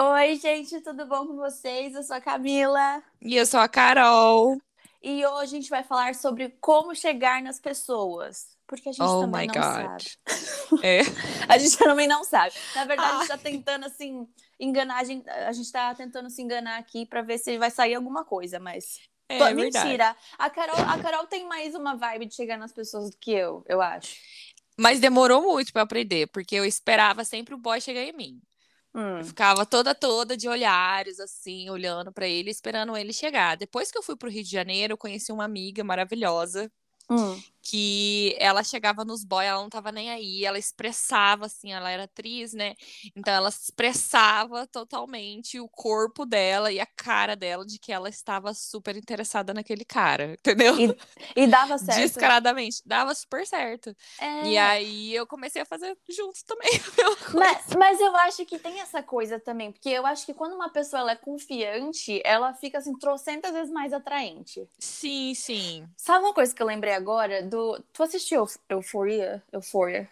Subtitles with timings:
[0.00, 1.94] Oi, gente, tudo bom com vocês?
[1.94, 4.60] Eu sou a Camila E eu sou a Carol.
[5.02, 8.52] e hoje a gente vai falar sobre como chegar nas pessoas.
[8.66, 9.62] Porque a gente Oh também não God.
[9.62, 10.82] sabe.
[10.82, 11.00] É.
[11.48, 12.54] A gente também não sabe.
[12.74, 13.18] Na verdade, a Ah.
[13.18, 14.26] gente tá tentando, assim,
[14.58, 14.96] enganar.
[15.00, 18.24] A gente, a gente tá tentando se enganar aqui pra ver se vai sair alguma
[18.24, 18.98] coisa, mas.
[19.28, 19.84] É Tô- verdade.
[19.84, 20.16] Mentira.
[20.38, 23.62] A Carol, a Carol tem mais uma vibe de chegar nas pessoas do que eu,
[23.68, 24.16] eu acho.
[24.78, 28.40] Mas demorou muito eu aprender, porque eu esperava sempre o boy chegar em mim.
[28.94, 29.18] Hum.
[29.18, 33.56] Eu ficava toda toda de olhares assim, olhando pra ele, esperando ele chegar.
[33.56, 36.70] Depois que eu fui pro Rio de Janeiro, eu conheci uma amiga maravilhosa
[37.10, 37.38] Hum.
[37.64, 42.04] Que ela chegava nos boys, ela não tava nem aí, ela expressava assim, ela era
[42.04, 42.74] atriz, né?
[43.16, 48.52] Então ela expressava totalmente o corpo dela e a cara dela de que ela estava
[48.52, 50.78] super interessada naquele cara, entendeu?
[50.78, 50.96] E,
[51.34, 52.00] e dava certo.
[52.00, 53.96] Descaradamente, dava super certo.
[54.20, 54.46] É.
[54.46, 56.70] E aí eu comecei a fazer junto também.
[57.32, 60.68] Mas, mas eu acho que tem essa coisa também, porque eu acho que quando uma
[60.68, 64.68] pessoa ela é confiante, ela fica assim, trocentas vezes mais atraente.
[64.78, 65.88] Sim, sim.
[65.96, 67.80] Sabe uma coisa que eu lembrei agora do.
[67.92, 69.42] Tu assistiu Euphoria?
[69.52, 70.08] Euphoria?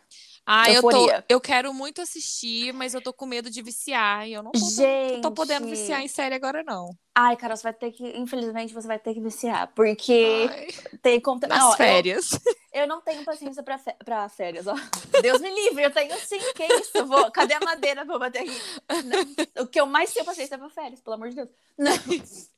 [0.47, 1.25] Ah, eu tô, Euforia.
[1.29, 4.29] eu quero muito assistir, mas eu tô com medo de viciar.
[4.29, 5.15] E eu não tô, Gente.
[5.15, 6.97] não tô podendo viciar em série agora, não.
[7.15, 8.17] Ai, cara, você vai ter que.
[8.19, 9.71] Infelizmente, você vai ter que viciar.
[9.75, 10.69] Porque Ai,
[11.03, 11.47] tem conta.
[11.47, 12.31] nas Não, eu- férias.
[12.75, 14.75] Eu, não tenho paciência pra, fe- pra férias, ó.
[15.21, 17.05] Deus me livre, eu tenho sim, que isso?
[17.05, 17.31] Vou...
[17.31, 18.59] Cadê a madeira pra eu bater aqui?
[19.05, 21.51] Não, O que eu mais tenho paciência é pra férias, pelo amor de Deus.
[21.77, 21.93] Não,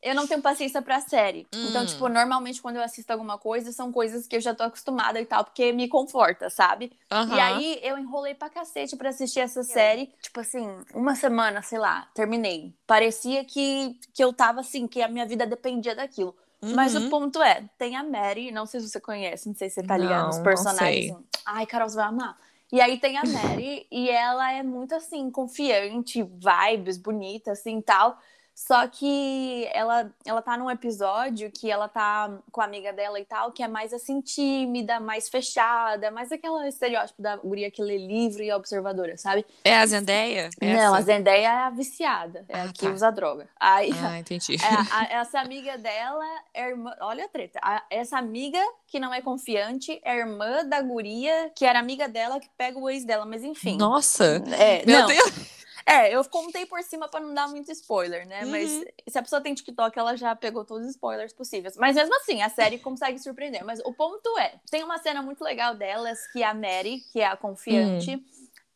[0.00, 1.48] eu não tenho paciência pra série.
[1.52, 1.86] Então, Hum.
[1.86, 5.26] tipo, normalmente quando eu assisto alguma coisa, são coisas que eu já tô acostumada e
[5.26, 6.92] tal, porque me conforta, sabe?
[7.10, 7.34] E Aham.
[7.42, 10.12] aí eu enrolei pra cacete pra assistir essa série.
[10.22, 12.72] Tipo assim, uma semana, sei lá, terminei.
[12.86, 16.34] Parecia que, que eu tava assim, que a minha vida dependia daquilo.
[16.62, 17.10] Mas o Uhum.
[17.10, 19.96] ponto é, tem a Mary, não sei se você conhece, não sei se você tá
[19.96, 21.06] ligado nos personagens.
[21.06, 21.16] sei.
[21.46, 22.38] Ai, Carol, você vai amar.
[22.72, 28.18] E aí tem a Mary, e ela é muito assim, confiante, vibes, bonita, assim tal.
[28.54, 33.24] Só que ela, ela tá num episódio que ela tá com a amiga dela e
[33.24, 37.98] tal, que é mais assim, tímida, mais fechada, mais aquele estereótipo da guria que lê
[37.98, 39.44] livro e é observadora, sabe?
[39.64, 40.50] É a Zendaya?
[40.62, 41.06] Não, a Essa?
[41.06, 42.92] Zendaya é a viciada, é Ah, a que tá.
[42.92, 43.48] usa droga.
[43.58, 44.54] Aí, Ah, entendi.
[44.62, 44.68] é,
[45.16, 46.94] a- essa amiga dela é irmã.
[47.00, 47.58] Olha a treta.
[47.60, 52.38] A- essa amiga que não é confiante é irmã da guria que era amiga dela
[52.38, 53.76] que pega o ex dela, mas enfim.
[53.76, 54.40] Nossa!
[54.56, 55.63] É, Meu não, Deus!
[55.86, 58.44] É, eu contei por cima pra não dar muito spoiler, né?
[58.44, 58.50] Uhum.
[58.50, 61.76] Mas se a pessoa tem TikTok, ela já pegou todos os spoilers possíveis.
[61.76, 63.64] Mas mesmo assim, a série consegue surpreender.
[63.64, 67.26] Mas o ponto é: tem uma cena muito legal delas que a Mary, que é
[67.26, 68.24] a confiante, Hum.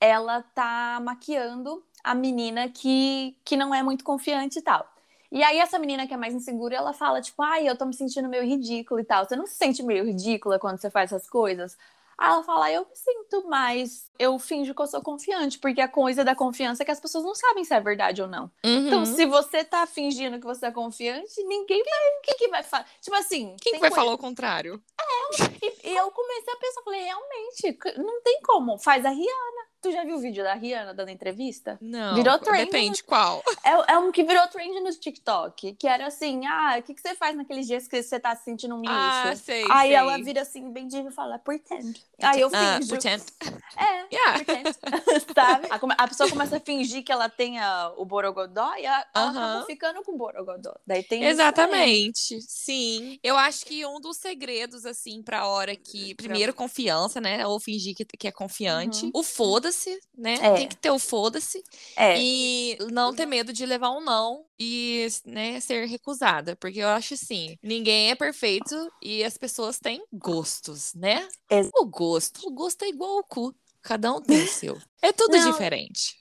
[0.01, 4.87] ela tá maquiando a menina que, que não é muito confiante e tal.
[5.31, 7.95] E aí, essa menina que é mais insegura, ela fala, tipo, ai, eu tô me
[7.95, 9.27] sentindo meio ridícula e tal.
[9.27, 11.77] Você não se sente meio ridícula quando você faz essas coisas?
[12.21, 16.25] Ela fala, eu me sinto, mas eu finjo que eu sou confiante, porque a coisa
[16.25, 18.51] da confiança é que as pessoas não sabem se é verdade ou não.
[18.65, 19.07] Então, Uhum.
[19.07, 22.35] se você tá fingindo que você é confiante, ninguém vai.
[22.35, 22.87] O que, vai falar?
[23.01, 23.55] Tipo assim.
[23.61, 24.83] Quem que vai coisa- falar o contrário?
[25.63, 28.79] E, e eu comecei a pensar, falei, realmente, não tem como.
[28.79, 29.68] Faz a Rihanna.
[29.89, 31.79] Tu já viu o vídeo da Rihanna dando entrevista?
[31.81, 32.15] Não.
[32.15, 33.43] Virou trend, Depende qual.
[33.65, 37.01] É, é um que virou trend no TikTok, que era assim, ah, o que, que
[37.01, 38.93] você faz naqueles dias que você tá se sentindo um lixo?
[38.95, 39.65] Ah, sei.
[39.71, 39.95] Aí sei.
[39.97, 42.05] ela vira assim, bem diva e fala, pretend.
[42.23, 42.91] Aí eu Ah, finjo.
[42.91, 43.23] pretend.
[43.79, 44.45] É, Yeah.
[44.45, 44.77] pretend.
[45.35, 45.67] Sabe?
[45.71, 49.31] A, a pessoa começa a fingir que ela tem a- o borogodó e ela Aham.
[49.31, 50.75] acaba ficando com o borogodó.
[50.87, 53.19] Daí tem Exatamente, sim.
[53.23, 56.15] Eu acho que um dos segredos, assim, pra hora que.
[56.15, 57.47] Primeiro, confiança, né?
[57.47, 59.05] Ou fingir que, que é confiante.
[59.07, 59.11] Uhum.
[59.15, 59.78] O foda-se,
[60.17, 60.35] né?
[60.43, 60.55] É.
[60.55, 61.63] Tem que ter o foda-se.
[61.97, 62.19] É.
[62.21, 66.57] E não ter medo de levar um não e, né, ser recusada.
[66.57, 71.29] Porque eu acho assim: ninguém é perfeito e as pessoas têm gostos, né?
[71.51, 72.47] Ex- O gosto.
[72.49, 73.55] O gosto é igual ao cu.
[73.89, 74.77] Cada um tem o seu.
[75.01, 75.51] É tudo Não.
[75.53, 76.19] diferente.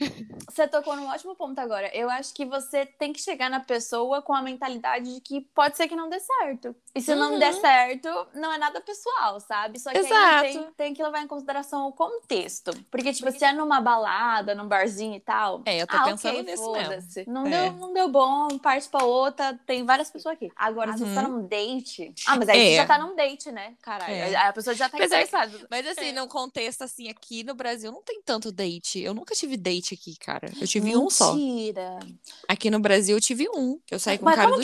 [0.48, 1.90] Você tocou num ótimo ponto agora.
[1.96, 5.76] Eu acho que você tem que chegar na pessoa com a mentalidade de que pode
[5.76, 6.76] ser que não dê certo.
[6.96, 7.40] E se não Uhum.
[7.40, 9.80] der certo, não é nada pessoal, sabe?
[9.80, 12.72] Só que tem, tem que levar em consideração o contexto.
[12.92, 15.64] Porque, tipo, se é numa balada, num barzinho e tal.
[15.66, 17.24] É, eu tô ah, pensando ok, nisso mesmo.
[17.34, 17.50] Não, É.
[17.50, 20.52] deu, não deu bom, parte pra outra, tem várias pessoas aqui.
[20.56, 21.40] Agora, se você tá Uhum.
[21.42, 22.14] num date.
[22.28, 22.70] Ah, mas aí É.
[22.70, 23.74] você já tá num date, né?
[23.82, 24.14] Caralho.
[24.14, 24.36] É.
[24.36, 25.68] A pessoa já tá que- interessada.
[25.70, 26.12] Mas assim, É.
[26.12, 29.02] num contexto assim, aqui no Brasil não tem tanto date.
[29.02, 30.50] Eu nunca tive date aqui, cara.
[30.62, 31.34] Eu tive um só.
[31.34, 32.00] Mentira.
[32.48, 33.80] Aqui no Brasil eu tive um.
[33.86, 34.64] que Eu saí com um Mas cara como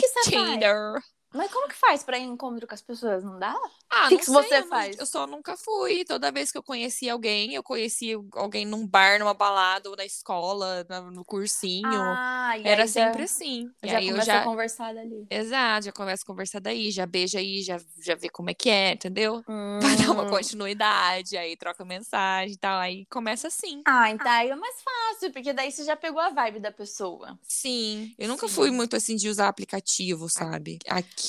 [0.60, 0.94] faz?
[1.34, 3.24] Mas como que faz pra ir em encontro com as pessoas?
[3.24, 3.54] Não dá?
[3.90, 4.96] Ah, O que não que sei, você eu, não- faz?
[4.98, 6.04] eu só nunca fui.
[6.04, 10.04] Toda vez que eu conhecia alguém, eu conhecia alguém num bar, numa balada, ou na
[10.04, 12.02] escola, no cursinho.
[12.16, 13.70] Ah, e Era sempre já, assim.
[13.82, 14.40] E já aí começa já.
[14.40, 15.26] a conversar dali.
[15.30, 18.68] Exato, já começa a conversar daí, já beija aí, já, já vê como é que
[18.70, 19.42] é, entendeu?
[19.80, 20.30] Pra dar uma Hum.
[20.30, 22.78] continuidade, aí troca mensagem e tal.
[22.80, 23.82] Aí começa assim.
[23.86, 27.38] Ah, então aí é mais fácil, porque daí você já pegou a vibe da pessoa.
[27.46, 28.54] Sim, eu nunca Sim.
[28.54, 30.78] fui muito assim de usar aplicativo, sabe?
[30.88, 31.23] Aqui,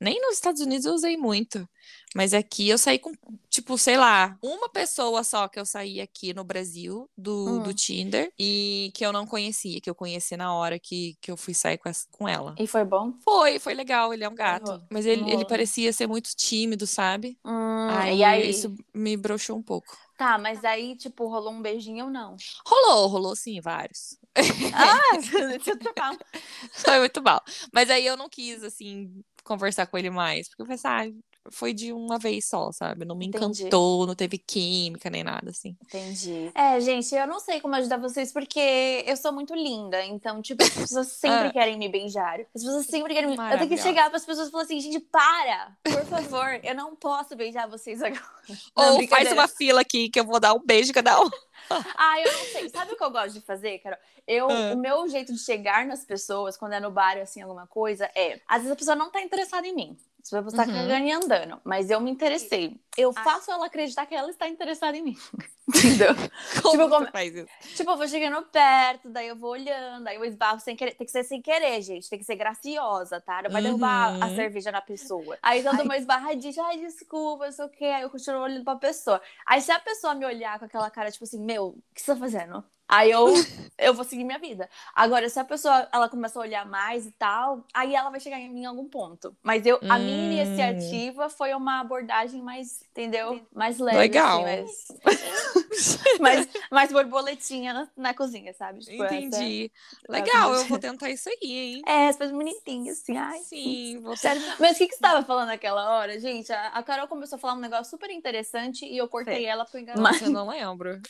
[0.00, 1.68] nem nos Estados Unidos eu usei muito,
[2.14, 3.12] mas aqui eu saí com,
[3.48, 7.74] tipo, sei lá, uma pessoa só que eu saí aqui no Brasil do, do Hum.
[7.74, 11.54] Tinder e que eu não conhecia, que eu conheci na hora que, que eu fui
[11.54, 12.54] sair com, essa- com ela.
[12.58, 13.12] E foi bom?
[13.22, 15.46] Foi, foi legal, ele é um gato, Enro- mas ele, ele enrolou.
[15.46, 17.38] parecia ser muito tímido, sabe?
[17.44, 18.50] Hum, Aí, e aí?
[18.50, 19.96] isso me broxou um pouco.
[20.16, 22.36] Tá, mas aí, tipo, rolou um beijinho ou não?
[22.66, 24.16] Rolou, rolou sim, vários.
[24.72, 25.18] Ah,
[25.78, 26.16] trocar.
[26.72, 27.42] Foi muito mal.
[27.72, 29.10] Mas aí eu não quis, assim,
[29.46, 30.48] conversar com ele mais.
[30.48, 31.04] Porque eu pensei, ah,
[31.50, 33.04] foi de uma vez só, sabe?
[33.04, 33.62] Não me Entendi.
[33.62, 35.76] encantou, não teve química nem nada, assim.
[35.82, 36.50] Entendi.
[36.54, 40.04] É, gente, eu não sei como ajudar vocês porque eu sou muito linda.
[40.04, 41.52] Então, tipo, as pessoas sempre Ah.
[41.52, 42.40] querem me beijar.
[42.40, 43.36] As pessoas sempre querem me.
[43.36, 45.76] Eu tenho que chegar para as pessoas e falar assim, gente, para!
[45.82, 48.20] Por favor, eu não posso beijar vocês agora.
[48.48, 49.34] Não, Ou faz brincadeira.
[49.34, 51.28] uma fila aqui que eu vou dar um beijo cada um.
[51.68, 52.68] Ah, eu não sei.
[52.68, 53.98] Sabe o que eu gosto de fazer, Carol?
[54.24, 54.72] Eu, Ah.
[54.74, 58.40] O meu jeito de chegar nas pessoas, quando é no bar, assim, alguma coisa, é...
[58.46, 59.96] Às vezes a pessoa não tá interessada em mim.
[60.34, 60.78] A pessoa tá Uhum.
[60.78, 61.60] cagando e andando.
[61.64, 62.80] Mas eu me interessei.
[62.96, 65.16] Eu faço ela acreditar que ela está interessada em mim.
[65.68, 66.14] Entendeu?
[66.62, 67.48] Como Tipo, você como- faz isso?
[67.76, 70.94] Tipo, eu vou chegando perto, daí eu vou olhando, aí eu esbarro sem querer.
[70.94, 72.08] Tem que ser sem querer, gente.
[72.08, 73.42] Tem que ser graciosa, tá?
[73.42, 74.34] Não vai derrubar a Uhum.
[74.36, 75.36] cerveja na pessoa.
[75.42, 77.84] Aí eu dou uma esbarradinha, ai, desculpa, não sei o quê.
[77.86, 79.20] Aí eu continuo olhando pra pessoa.
[79.46, 82.12] Aí se a pessoa me olhar com aquela cara, tipo assim, meu, o que você
[82.14, 82.64] tá fazendo?
[82.88, 83.26] Aí eu,
[83.78, 84.68] eu vou seguir minha vida.
[84.94, 88.38] Agora, se a pessoa ela começa a olhar mais e tal, aí ela vai chegar
[88.38, 89.36] em mim em algum ponto.
[89.42, 90.46] Mas eu, a minha Hum.
[90.46, 93.40] iniciativa foi uma abordagem mais, entendeu?
[93.54, 93.98] Mais leve.
[93.98, 94.44] Legal.
[94.44, 94.88] Assim, mais,
[96.20, 98.80] mais, mais borboletinha na, na cozinha, sabe?
[98.80, 99.70] Tipo, Entendi.
[100.04, 101.82] essa Legal, eu vou tentar isso aí, hein?
[101.86, 103.38] É, as coisas bonitinhas, assim, ai.
[103.40, 104.42] Sim, vou Sério.
[104.58, 106.52] Mas o que, que você estava falando naquela hora, gente?
[106.52, 109.46] A, a Carol começou a falar um negócio super interessante e eu cortei Sei.
[109.46, 110.00] ela pro engano.
[110.00, 111.00] Nossa, eu não lembro.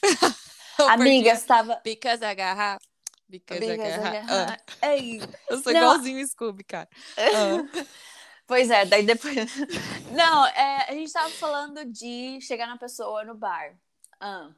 [0.78, 1.80] Amiga, estava.
[1.84, 2.84] Because a garrafa.
[3.28, 4.58] Because a garrafa.
[4.82, 5.20] Ah, Ei.
[5.50, 5.80] eu sou Não.
[5.80, 6.88] igualzinho o Scooby, cara.
[7.16, 7.84] Ah.
[8.46, 9.34] Pois é, daí depois.
[10.12, 13.76] Não, é, a gente tava falando de chegar na pessoa no bar.
[14.20, 14.50] Ah.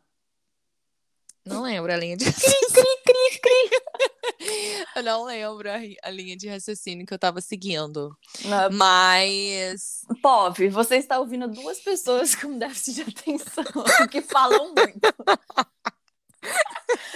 [1.42, 2.26] Não lembro a linha de
[4.94, 8.14] Eu não lembro a, linha de raciocínio que eu tava seguindo.
[8.44, 10.02] Não, Mas.
[10.22, 13.64] Pov, você está ouvindo duas pessoas com déficit de atenção
[14.10, 15.14] que falam muito.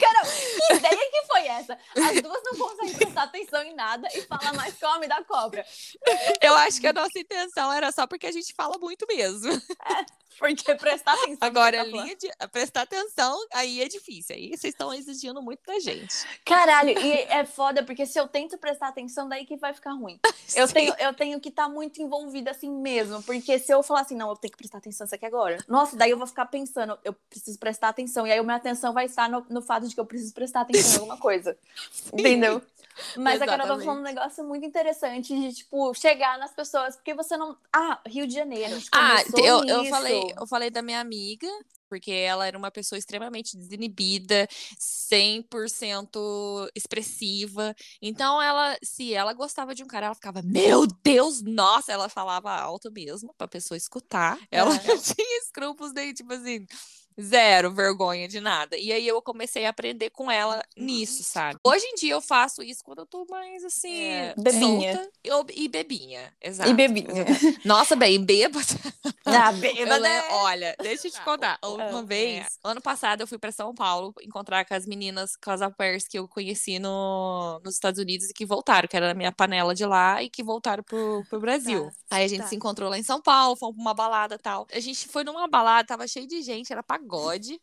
[0.00, 0.30] Carol,
[0.66, 1.78] que ideia que foi essa?
[1.96, 5.64] As duas não conseguem prestar atenção em nada e fala mais homem da cobra.
[6.40, 9.50] Eu acho que a nossa intenção era só porque a gente fala muito mesmo.
[10.38, 11.36] Porque prestar atenção.
[11.42, 14.34] Agora, tá linha de prestar atenção, aí é difícil.
[14.34, 16.14] Aí vocês estão exigindo muito da gente.
[16.46, 20.18] Caralho, e é foda, porque se eu tento prestar atenção, daí que vai ficar ruim.
[20.54, 20.72] Eu Sim.
[20.72, 23.22] tenho, eu tenho que estar muito envolvida assim mesmo.
[23.22, 25.58] Porque se eu falar assim, não, eu tenho que prestar atenção nisso aqui agora.
[25.68, 28.26] Nossa, daí eu vou ficar pensando, eu preciso prestar atenção.
[28.26, 30.62] E aí a minha atenção vai estar no, no fato de que eu preciso prestar
[30.62, 31.56] atenção em alguma coisa.
[32.12, 32.62] Entendeu?
[33.16, 33.84] Mas a Carol tá Exatamente.
[33.86, 37.56] falando um negócio muito interessante de, tipo, chegar nas pessoas, porque você não.
[37.72, 38.74] Ah, Rio de Janeiro.
[38.74, 39.90] A gente Ah, eu, eu, nisso.
[39.90, 41.46] falei, eu falei da minha amiga,
[41.88, 44.46] porque ela era uma pessoa extremamente desinibida,
[44.78, 47.74] 100% expressiva.
[48.02, 52.50] Então, ela, se ela gostava de um cara, ela ficava, meu Deus, nossa, ela falava
[52.52, 54.38] alto mesmo, pra pessoa escutar.
[54.50, 54.78] Ela É.
[54.98, 56.66] tinha escrúpulos nem, tipo assim.
[57.20, 58.76] Zero vergonha de nada.
[58.76, 61.58] E aí eu comecei a aprender com ela nisso, sabe?
[61.64, 64.02] Hoje em dia eu faço isso quando eu tô mais assim.
[64.04, 64.94] É, bebinha.
[64.94, 66.32] solta eu- e bebinha.
[66.40, 66.70] Exato.
[66.70, 67.06] E bebinha.
[67.64, 68.66] Nossa, bem, bêbada.
[69.24, 69.98] Ah, Eu bêbada.
[69.98, 71.58] le- Olha, deixa eu te contar.
[71.64, 72.02] Uma é.
[72.04, 75.70] vez, ano passado, eu fui pra São Paulo encontrar com as meninas, com as au
[75.72, 79.32] pairs que eu conheci no, nos Estados Unidos e que voltaram, que era a minha
[79.32, 81.90] panela de lá e que voltaram pro, pro Brasil.
[82.10, 82.46] Aí a gente tá.
[82.48, 84.66] se encontrou lá em São Paulo, fomos pra uma balada e tal.
[84.72, 86.99] A gente foi numa balada, tava cheio de gente, era pagode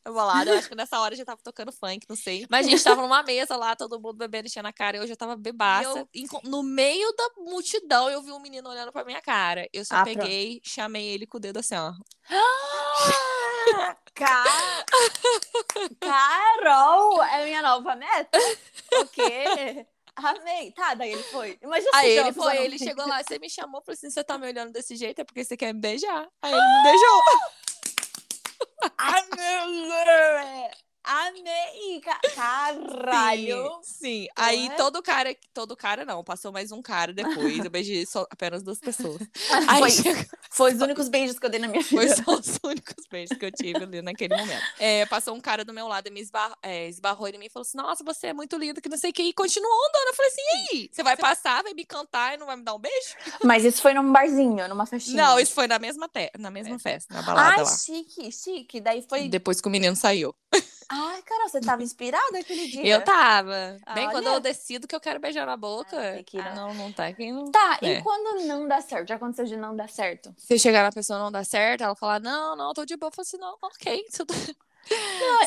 [0.05, 0.51] a balada.
[0.51, 2.45] Eu acho que nessa hora já tava tocando funk, não sei.
[2.49, 4.97] Mas a gente tava numa mesa lá, todo mundo bebendo, enchendo a cara.
[4.97, 6.07] Eu já tava bebaça.
[6.13, 9.67] Eu, no meio da multidão, eu vi um menino olhando pra minha cara.
[9.73, 10.19] Eu só Ah, pronto.
[10.19, 11.91] peguei, chamei ele com o dedo assim, ó.
[14.13, 14.85] Ca-
[15.99, 18.37] Carol é minha nova meta?
[18.99, 19.85] O quê?
[20.15, 20.71] Amei.
[20.71, 21.59] Tá, daí ele foi.
[21.61, 24.47] Imagina Aí ele foi, ele chegou lá, você me chamou, falou assim, você tá me
[24.47, 26.27] olhando desse jeito, é porque você quer me beijar.
[26.41, 27.21] Aí ele me beijou.
[28.97, 30.86] Ai, meu Deus.
[31.09, 32.01] Amei!
[32.01, 33.79] Ca- Caralho!
[33.81, 34.27] Sim, sim.
[34.35, 37.63] Aí todo cara, todo cara não, passou mais um cara depois.
[37.63, 39.17] Eu beijei só apenas duas pessoas.
[39.69, 41.95] Aí Foi, chegou- foi os únicos beijos que eu dei na minha vida.
[41.95, 44.63] foi só os únicos beijos que eu tive ali naquele momento.
[44.77, 47.49] É, passou um cara do meu lado e me esbar- é, esbarrou em mim e
[47.49, 49.23] falou assim: Nossa, você é muito linda, que não sei o que.
[49.23, 50.07] E continuou andando.
[50.09, 50.89] Eu falei assim: E aí?
[50.91, 53.15] Você vai passar, vai me cantar e não vai me dar um beijo?
[53.43, 55.23] Mas isso foi num barzinho, numa festinha.
[55.23, 57.77] Não, isso foi na mesma, te- na mesma festa, na balada Ai, lá.
[57.77, 58.81] chique, chique.
[58.81, 59.29] Daí foi.
[59.29, 60.35] Depois que o menino saiu.
[60.89, 62.85] Ai, cara, você tava inspirada aquele dia.
[62.85, 63.77] Eu tava.
[63.93, 64.35] Bem quando Olha.
[64.35, 65.97] eu decido que eu quero beijar na boca.
[65.97, 66.55] Ah, que ah, né?
[66.55, 67.31] não, não tá aqui.
[67.31, 67.51] Não.
[67.51, 67.99] Tá, É.
[67.99, 69.09] e quando não dá certo?
[69.09, 70.33] Já aconteceu de não dar certo?
[70.37, 73.09] Se chegar na pessoa não dar certo, ela falar, não, não, tô de boa.
[73.09, 74.05] Eu falo assim, não, ok.
[74.15, 74.33] Tudo...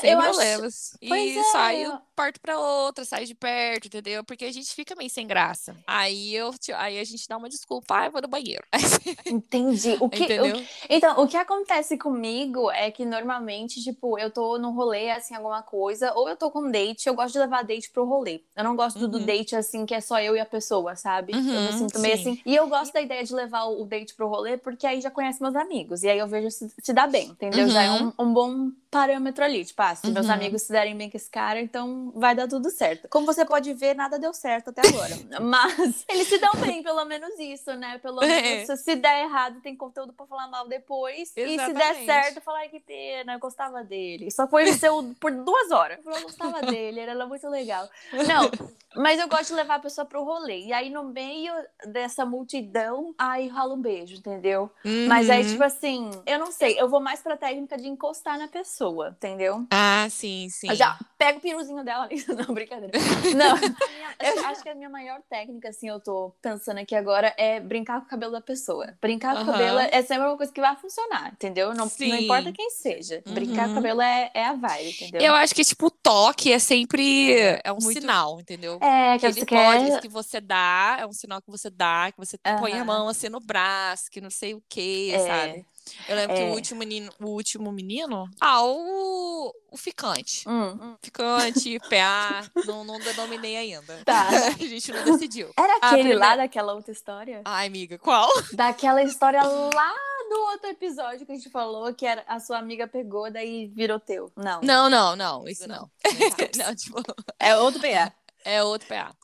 [0.01, 0.97] Sem eu acho- problemas.
[1.07, 4.23] Pois E é, sai, eu- parto pra outra, sai de perto, entendeu?
[4.25, 5.75] Porque a gente fica meio sem graça.
[5.87, 8.63] Aí eu te- aí a gente dá uma desculpa, ah, eu vou no banheiro.
[9.27, 9.97] Entendi.
[10.01, 10.63] O que, o entendeu?
[10.89, 15.63] Então, o que acontece comigo é que normalmente, tipo, eu tô num rolê, assim, alguma
[15.63, 18.43] coisa, ou eu tô com date, eu gosto de levar date pro rolê.
[18.57, 19.25] Eu não gosto do Uhum.
[19.25, 21.33] date, assim, que é só eu e a pessoa, sabe?
[21.33, 22.33] eu me Uhum, sinto meio sim.
[22.33, 22.43] assim.
[22.45, 25.41] E eu gosto da ideia de levar o date pro rolê, porque aí já conhece
[25.43, 26.03] meus amigos.
[26.03, 27.69] E aí eu vejo se, se dá bem, entendeu?
[27.69, 29.65] Já é um, um bom parâmetro ali.
[29.65, 30.33] Tipo, ah, se meus Uhum.
[30.33, 33.09] amigos se derem bem com esse cara, então vai dar tudo certo.
[33.09, 35.15] Como você pode ver, nada deu certo até agora.
[35.41, 37.99] Mas eles se dão bem, pelo menos isso, né?
[37.99, 38.27] Pelo É.
[38.67, 41.33] menos se der errado, tem conteúdo pra falar mal depois.
[41.37, 42.05] E se der Exatamente.
[42.07, 44.31] certo, falar "Ai, que pena, eu gostava dele.
[44.31, 45.99] Só conheceu por duas horas.
[46.05, 47.89] Eu gostava dele, ele era muito legal.
[48.27, 48.51] Não,
[48.97, 50.61] mas eu gosto de levar a pessoa pro rolê.
[50.67, 51.53] E aí, no meio
[51.87, 54.71] dessa multidão, aí rola um beijo, entendeu?
[55.07, 55.49] Mas aí, Uhum.
[55.49, 59.67] tipo assim, eu não sei, eu vou mais pra técnica de encostar na pessoa, entendeu?
[59.71, 60.69] Ah, sim, sim.
[60.69, 62.17] Eu já pego o piruzinho dela ali.
[62.49, 62.93] Não, brincadeira.
[63.37, 63.57] Não,
[64.21, 68.01] eu acho que a minha maior técnica, assim, eu tô pensando aqui agora, é brincar
[68.01, 68.95] com o cabelo da pessoa.
[69.01, 69.53] Brincar com o Aham.
[69.53, 71.75] cabelo é sempre uma coisa que vai funcionar, entendeu?
[71.75, 73.23] Não, não importa quem seja.
[73.27, 73.73] Brincar com Uhum.
[73.73, 75.21] o cabelo é, é a vibe, entendeu?
[75.21, 78.79] Eu acho que, tipo, o toque é sempre é um Muito- sinal, entendeu?
[78.81, 80.01] É, que que você ele pode, quer.
[80.01, 83.29] que você dá, é um sinal que você dá, que você põe a mão assim
[83.29, 85.19] no braço, que não sei o que, É.
[85.27, 85.67] sabe?
[86.09, 86.51] Eu lembro que É.
[86.51, 90.49] o último menino, o último menino, ah, o, o ficante.
[90.49, 94.03] Hum, Ficante, PA, não, não denominei ainda.
[94.05, 94.29] Tá.
[94.59, 95.51] A gente não decidiu.
[95.59, 97.43] Era A aquele lá primeira- daquela outra história?
[97.45, 98.29] Ai, amiga, qual?
[98.53, 99.95] Daquela história lá
[100.29, 103.99] do outro episódio que a gente falou que era, a sua amiga pegou, daí virou
[103.99, 104.31] teu.
[104.37, 104.61] Não.
[104.63, 105.91] Não, não, não, isso não.
[106.57, 107.03] não, tipo,
[107.39, 108.13] É outro PA.
[108.45, 109.15] É outro PA.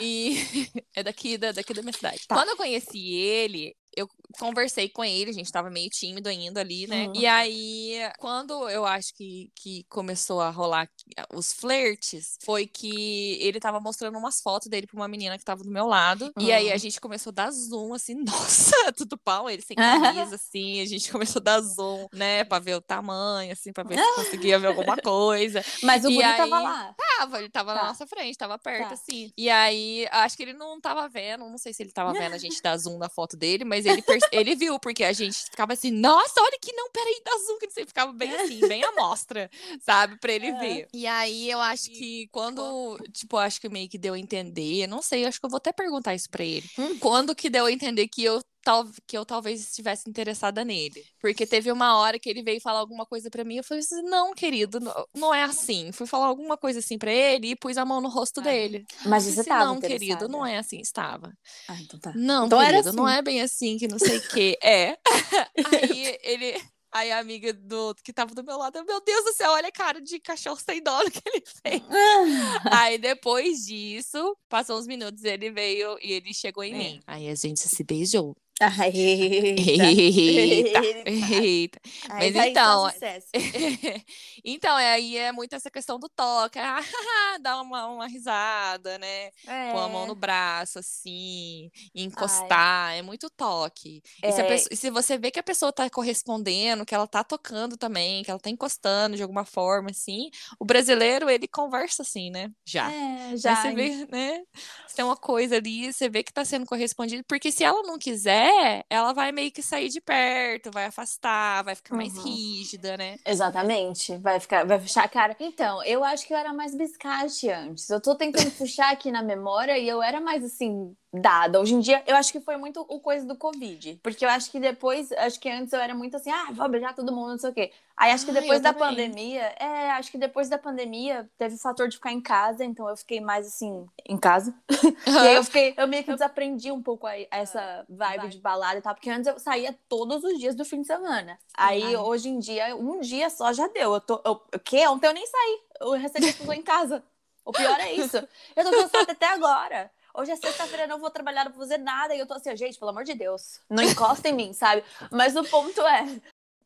[0.00, 0.36] E
[0.96, 2.26] é daqui da, daqui da minha cidade.
[2.26, 2.34] Tá.
[2.34, 6.86] Quando eu conheci ele, eu conversei com ele, a gente tava meio tímido ainda ali,
[6.86, 7.06] né?
[7.06, 7.12] Uhum.
[7.16, 10.88] E aí, quando eu acho que, que começou a rolar
[11.34, 15.62] os flertes, foi que ele tava mostrando umas fotos dele pra uma menina que tava
[15.64, 16.32] do meu lado.
[16.38, 16.72] E aí Uhum.
[16.74, 20.80] a gente começou a dar zoom, assim, nossa, tudo pau, ele sem camisa, assim.
[20.80, 22.44] A gente começou a dar zoom, né?
[22.44, 25.64] Pra ver o tamanho, assim, pra ver se conseguia ver alguma coisa.
[25.82, 26.94] Mas o guri tava aí- lá.
[27.18, 27.86] Tava, ele tava na Tá.
[27.88, 28.94] nossa frente, tava perto, Tá.
[28.94, 29.32] assim.
[29.36, 32.38] E aí, acho que ele não tava vendo, não sei se ele tava vendo a
[32.38, 34.02] gente dar zoom na foto dele, mas ele,
[34.32, 37.70] ele viu, porque a gente ficava assim, nossa, olha que não, peraí, dá zoom, que
[37.70, 40.58] sei, ficava bem assim, bem à mostra, sabe, pra ele É.
[40.58, 40.88] ver.
[40.92, 45.02] E aí, eu acho que quando, tipo, acho que meio que deu a entender, não
[45.02, 46.68] sei, acho que eu vou até perguntar isso pra ele.
[46.78, 46.98] Hum.
[46.98, 51.02] Quando que deu a entender que eu tal, que eu talvez estivesse interessada nele.
[51.20, 54.02] Porque teve uma hora que ele veio falar alguma coisa pra mim, eu falei assim,
[54.02, 55.90] não, querido, não, não é assim.
[55.90, 58.84] Fui falar alguma coisa assim pra ele e pus a mão no rosto dele.
[59.06, 61.32] Mas você disse, tava não, querido, não é assim, estava.
[61.66, 62.12] Ah, então tá.
[62.14, 63.16] Não, Então era querido, não assim.
[63.18, 64.58] é bem assim, que não sei o quê.
[64.62, 64.98] É.
[65.72, 66.60] Aí ele.
[66.90, 69.72] Aí a amiga do que tava do meu lado, meu Deus do céu, olha a
[69.72, 71.82] cara de cachorro sem dono que ele fez.
[72.72, 76.78] Aí depois disso, passou uns minutos, ele veio e ele chegou em É.
[76.78, 77.00] mim.
[77.06, 78.34] Aí a gente se beijou.
[78.60, 80.80] Ai, Eita, Eita.
[81.06, 81.80] eita.
[82.08, 82.88] Aí Mas vai então,
[84.44, 86.58] então, é, aí é muito essa questão do toque.
[87.30, 89.30] Ah, dá uma, uma risada, né?
[89.68, 92.94] Pôr a mão no braço, assim, encostar.
[92.94, 94.02] É muito toque.
[94.24, 94.44] E se, É.
[94.44, 98.22] pessoa- e se você vê que a pessoa tá correspondendo, que ela tá tocando também,
[98.24, 102.50] que ela tá encostando de alguma forma, assim, o brasileiro, ele conversa assim, né?
[102.66, 102.88] Já.
[102.90, 103.54] É, Mas já.
[103.60, 104.40] você vê, né?
[104.86, 107.98] Se tem uma coisa ali, você vê que tá sendo correspondido, porque se ela não
[107.98, 108.47] quiser,
[108.88, 112.22] ela vai meio que sair de perto, vai afastar, vai ficar mais Uhum.
[112.24, 113.16] rígida, né?
[113.26, 115.36] Exatamente, vai ficar, vai fechar a cara.
[115.40, 117.88] Então, eu acho que eu era mais biscate antes.
[117.90, 121.60] Eu tô tentando puxar aqui na memória e eu era mais assim, dada.
[121.60, 123.98] Hoje em dia, eu acho que foi muito o coisa do Covid.
[124.02, 126.94] Porque eu acho que depois, acho que antes eu era muito assim, ah, vou beijar
[126.94, 127.72] todo mundo, não sei o quê.
[127.96, 128.88] Aí acho que Ai, depois eu da também.
[128.88, 132.88] pandemia, é, acho que depois da pandemia teve o fator de ficar em casa, então
[132.88, 134.54] eu fiquei mais assim, em casa.
[135.06, 138.78] E aí eu fiquei, eu meio que desaprendi um pouco a, essa vibe de balada
[138.78, 141.38] e tal, porque antes eu saía todos os dias do fim de semana.
[141.56, 141.96] Aí Ai.
[141.96, 143.94] hoje em dia, um dia só já deu.
[143.94, 144.86] Eu tô, eu, o quê?
[144.86, 145.60] Ontem eu nem saí.
[145.80, 147.02] Eu recebi tudo em casa.
[147.44, 148.16] O pior é isso.
[148.54, 149.90] Eu tô cansada até agora.
[150.18, 152.12] Hoje é sexta-feira, não vou trabalhar, não vou fazer nada.
[152.12, 154.82] E eu tô assim, gente, pelo amor de Deus, não encosta em mim, sabe?
[155.12, 156.04] Mas o ponto é,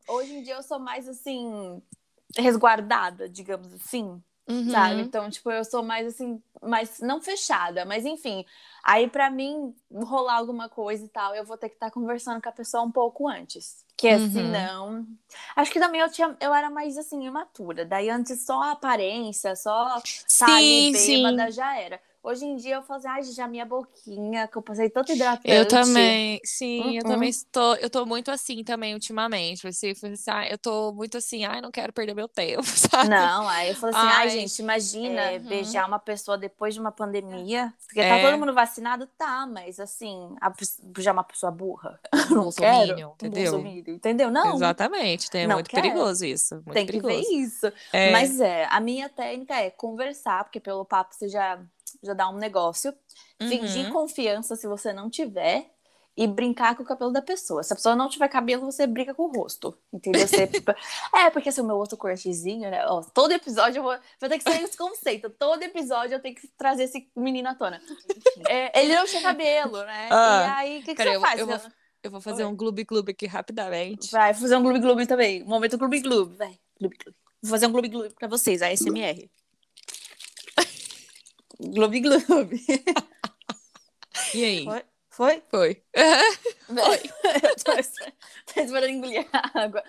[0.07, 1.79] hoje em dia eu sou mais assim,
[2.35, 4.71] resguardada, digamos assim, Uhum.
[4.71, 5.01] sabe?
[5.03, 8.43] Então, tipo, eu sou mais assim, mais não fechada, mas enfim.
[8.83, 12.49] Aí pra mim rolar alguma coisa e tal, eu vou ter que estar conversando com
[12.49, 14.19] a pessoa um pouco antes, que Uhum.
[14.19, 15.07] senão,
[15.55, 17.85] acho que também eu tinha, eu era mais assim imatura.
[17.85, 20.01] Daí antes só a aparência, só
[20.39, 21.51] tá ali Sim, bêbada sim.
[21.51, 22.01] já era.
[22.23, 25.47] Hoje em dia eu falo assim, ai, já minha boquinha, que eu passei tanto hidratante.
[25.49, 27.09] Eu também, sim, eu Uhum.
[27.09, 29.93] também estou, eu tô muito assim também ultimamente, assim,
[30.49, 33.09] eu tô muito assim, ai, não quero perder meu tempo, sabe?
[33.09, 36.79] Não, aí eu falei assim, ai, Ai, gente, imagina é, beijar uma pessoa depois de
[36.79, 37.73] uma pandemia.
[37.87, 38.21] Porque tá É.
[38.21, 41.99] todo mundo vacinado, tá, mas assim, a, pe- beijar uma pessoa burra.
[42.31, 43.13] Não quero.
[43.21, 43.59] Entendeu?
[43.87, 44.31] entendeu?
[44.31, 45.81] Não, Exatamente, é não muito quero.
[45.81, 47.31] perigoso isso, muito tem que ver perigoso.
[47.31, 47.71] isso.
[47.93, 51.61] É, Mas é, a minha técnica é conversar, porque pelo papo você já,
[52.03, 52.93] já dá um negócio.
[53.41, 53.93] Fingir uhum.
[53.93, 55.69] confiança se você não tiver.
[56.15, 57.63] E brincar com o cabelo da pessoa.
[57.63, 59.75] Se a pessoa não tiver cabelo, você brinca com o rosto.
[59.91, 60.27] Entendeu?
[60.27, 60.43] Você...
[61.15, 62.85] é, porque se o meu outro cortezinho, né?
[62.85, 65.31] Ó, todo episódio eu vou, vou ter que sair esse conceito.
[65.31, 67.81] Todo episódio eu tenho que trazer esse menino à tona.
[68.47, 70.09] É, ele não tinha cabelo, né?
[70.11, 71.39] Ah, e aí, o que, que você eu- faz?
[71.39, 71.59] eu vou-
[72.03, 72.51] Eu vou fazer Oi.
[72.51, 74.11] um gloob-gloob aqui rapidamente.
[74.11, 75.43] Vai fazer um gloob gloob também.
[75.43, 76.35] Momento gloob gloob.
[76.35, 76.59] Vai.
[76.79, 77.17] Gloob gloob.
[77.41, 79.31] Vou fazer um gloob gloob pra vocês, a SMR.
[81.71, 82.53] Gloob gloob.
[84.33, 84.65] E aí?
[84.65, 84.83] Foi?
[85.09, 85.43] Foi?
[85.49, 85.83] Foi.
[87.43, 88.13] Eu tô esperando,
[88.53, 89.83] tô esperando engolir a água.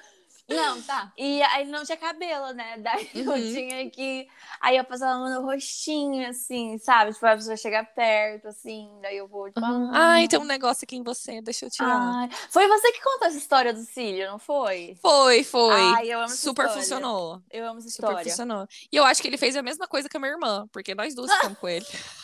[0.48, 1.10] Não, tá.
[1.16, 2.76] E aí não tinha cabelo, né?
[2.78, 3.52] Daí eu Uhum.
[3.52, 4.28] tinha que.
[4.60, 7.12] Aí eu passava a mão no rostinho, assim, sabe?
[7.14, 8.90] Tipo, a pessoa chegar perto, assim.
[9.00, 9.60] Daí eu vou, tipo.
[9.92, 11.98] Ai, tem um negócio aqui em você, deixa eu tirar.
[11.98, 12.28] Ai.
[12.50, 14.98] Foi você que contou essa história do cílio, não foi?
[15.00, 15.74] Foi, foi.
[15.96, 16.82] Ai, eu amo essa Super história.
[16.82, 17.42] funcionou.
[17.50, 18.30] Eu amo essa Super história.
[18.30, 18.68] funcionou.
[18.92, 21.14] E eu acho que ele fez a mesma coisa que a minha irmã, porque nós
[21.14, 21.86] duas ficamos com ele.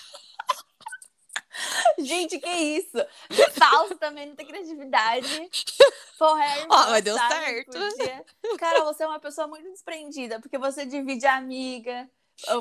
[1.99, 2.97] Gente, que isso?
[3.53, 5.51] Falso também, não tem criatividade.
[6.19, 7.79] Porra, é Ó, mas deu certo.
[8.59, 12.09] Cara, você é uma pessoa muito desprendida, porque você divide a amiga,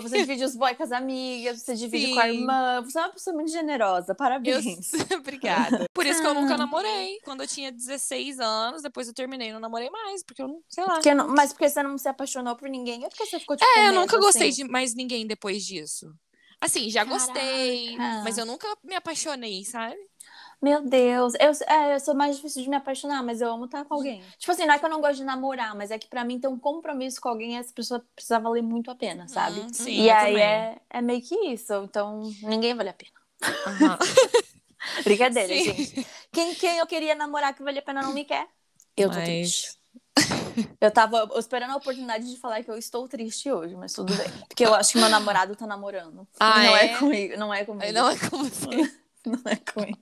[0.01, 2.39] você divide os boys com as amigas, você divide com a Sim.
[2.39, 2.81] irmã.
[2.83, 4.15] Você é uma pessoa muito generosa, Eu...
[4.15, 4.91] parabéns.
[5.17, 5.85] Obrigada.
[5.93, 6.57] Por isso que eu nunca Ah.
[6.57, 7.19] namorei.
[7.23, 10.83] Quando eu tinha 16 anos, depois eu terminei, não namorei mais, porque eu não, sei
[10.83, 10.93] lá.
[10.95, 13.69] Porque não- mas porque você não se apaixonou por ninguém, é porque você ficou tipo.
[13.77, 14.65] É, eu nunca gostei assim.
[14.65, 16.13] de mais ninguém depois disso.
[16.61, 18.23] Assim, já gostei, Caraca.
[18.23, 19.97] mas eu nunca me apaixonei, sabe?
[20.61, 23.86] Meu Deus, eu, é, eu sou mais difícil de me apaixonar, mas eu amo estar
[23.86, 24.21] com alguém.
[24.38, 26.38] Tipo assim, não é que eu não gosto de namorar, mas é que pra mim
[26.38, 29.62] ter um compromisso com alguém, essa pessoa precisa valer muito a pena, sabe?
[29.62, 30.43] Uhum, sim, e aí também.
[30.43, 33.12] é, é meio que isso, então ninguém vale a pena.
[33.67, 33.97] Aham.
[35.03, 35.63] Brincadeira, Sim.
[35.63, 36.07] gente.
[36.31, 38.47] Quem, quem eu queria namorar que vale a pena não me quer.
[38.97, 39.78] Eu tô Mas- triste.
[40.80, 44.28] Eu tava esperando a oportunidade de falar que eu estou triste hoje, mas tudo bem.
[44.48, 46.28] Porque eu acho que meu namorado tá namorando.
[46.39, 46.86] Ah, não é?
[46.86, 46.98] é?
[46.98, 47.93] comigo, não é comigo.
[47.93, 48.67] Não é com você.
[49.26, 50.00] Não é comigo.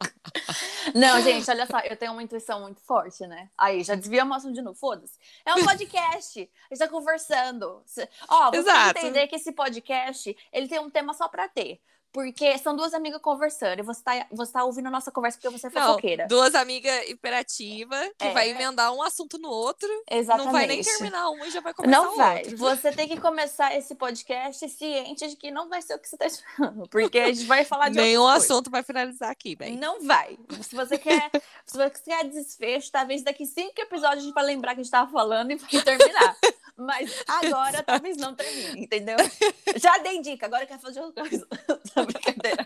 [0.93, 3.49] Não, gente, olha só, eu tenho uma intuição muito forte, né?
[3.57, 5.17] Aí, já desvia a assunto de novo, foda-se.
[5.43, 7.83] É um podcast, a gente tá conversando.
[8.29, 8.99] Ó, você Exato.
[8.99, 11.81] entender que esse podcast, ele tem um tema só pra ter.
[12.11, 15.55] Porque são duas amigas conversando e você tá, você tá ouvindo a nossa conversa porque
[15.57, 16.27] você é Não, fofoqueira.
[16.27, 18.31] duas amigas imperativas que É.
[18.33, 19.87] vai emendar um assunto no outro.
[20.09, 20.45] Exatamente.
[20.45, 22.37] Não vai nem terminar um e já vai começar Não o vai.
[22.39, 22.57] outro.
[22.57, 26.17] Você tem que começar esse podcast ciente de que não vai ser o que você
[26.17, 26.87] tá esperando.
[26.89, 29.75] Porque a gente vai falar de Nenhum assunto vai finalizar aqui, bem.
[29.77, 30.37] Não vai.
[30.63, 31.29] Se você quer,
[31.65, 34.91] se você quer desfecho, talvez daqui cinco episódios a gente vai lembrar que a gente
[34.91, 36.35] tava falando e vai terminar.
[36.77, 39.17] Mas agora talvez não termine, entendeu?
[39.75, 41.47] Já dei dica, agora eu quero fazer outra coisa.
[41.95, 42.63] Não, brincadeira.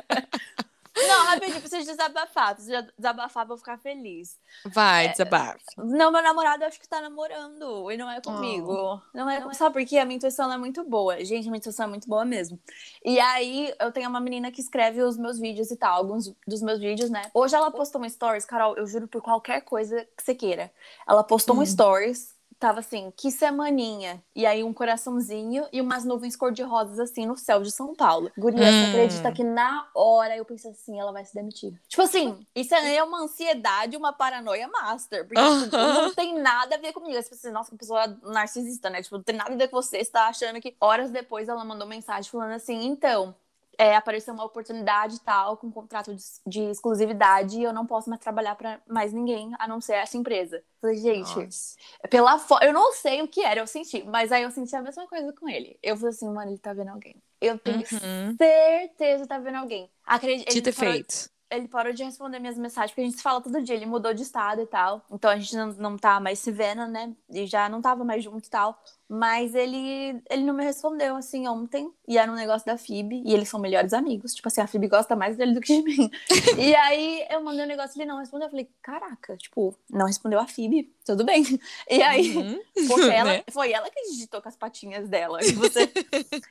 [0.93, 2.53] Não, rapidinho, preciso desabafar.
[2.53, 4.37] Preciso desabafar pra eu ficar feliz.
[4.65, 5.57] Vai, desabafa.
[5.77, 9.01] Não, meu namorado acho que tá namorando e não é comigo.
[9.13, 9.97] Não é, Sabe por quê?
[9.97, 11.23] A minha intuição não é muito boa.
[11.23, 12.59] Gente, a minha intuição é muito boa mesmo.
[13.03, 16.61] E aí, eu tenho uma menina que escreve os meus vídeos e tal, alguns dos
[16.61, 17.23] meus vídeos, né?
[17.33, 20.71] Hoje ela postou um stories, Carol, eu juro por qualquer coisa que você queira.
[21.07, 24.23] Ela postou um stories, tava assim, que semaninha.
[24.35, 28.31] E aí, um coraçãozinho e umas nuvens cor-de-rosas, assim, no céu de São Paulo.
[28.37, 28.87] Guria, você Hum.
[28.87, 31.73] acredita que na hora eu pensei assim, ela vai se demitir.
[31.87, 35.27] Tipo assim, isso é uma ansiedade, uma paranoia master.
[35.27, 36.01] Porque tipo, Aham.
[36.03, 37.17] não tem nada a ver comigo.
[37.17, 39.01] As pessoas, nossa, que pessoa narcisista, né?
[39.01, 40.03] Tipo, não tem nada a ver com você.
[40.03, 43.33] Você tá achando que horas depois ela mandou mensagem falando assim, então.
[43.77, 47.85] É, apareceu uma oportunidade e tal, com um contrato de, de, exclusividade, e eu não
[47.85, 50.63] posso mais trabalhar para mais ninguém, a não ser essa empresa.
[50.79, 51.75] falei, gente, Nossa.
[52.09, 54.81] pela foto, eu não sei o que era, eu senti, mas aí eu senti a
[54.81, 55.77] mesma coisa com ele.
[55.81, 57.15] Eu falei assim, mano, ele tá vendo alguém.
[57.39, 58.35] Eu tenho uhum.
[58.37, 59.89] certeza que tá vendo alguém.
[60.05, 60.61] Acredito.
[60.61, 63.75] Ter feito ele parou de responder minhas mensagens, porque a gente se fala todo dia,
[63.75, 65.05] ele mudou de estado e tal.
[65.11, 67.13] Então a gente não, não tá mais se vendo, né?
[67.29, 68.81] E já não tava mais junto e tal.
[69.13, 71.93] Mas ele, ele não me respondeu, assim, ontem.
[72.07, 73.11] E era um negócio da Fib.
[73.11, 74.33] E eles são melhores amigos.
[74.33, 76.09] Tipo assim, a Fib gosta mais dele do que de mim.
[76.57, 78.45] e aí eu mandei um negócio, ele não respondeu.
[78.45, 80.89] Eu falei, caraca, tipo, não respondeu a Fib.
[81.05, 81.43] Tudo bem.
[81.89, 82.61] E aí, uhum.
[82.87, 83.43] porque ela, né?
[83.51, 85.43] foi ela que digitou com as patinhas dela.
[85.43, 85.91] E você,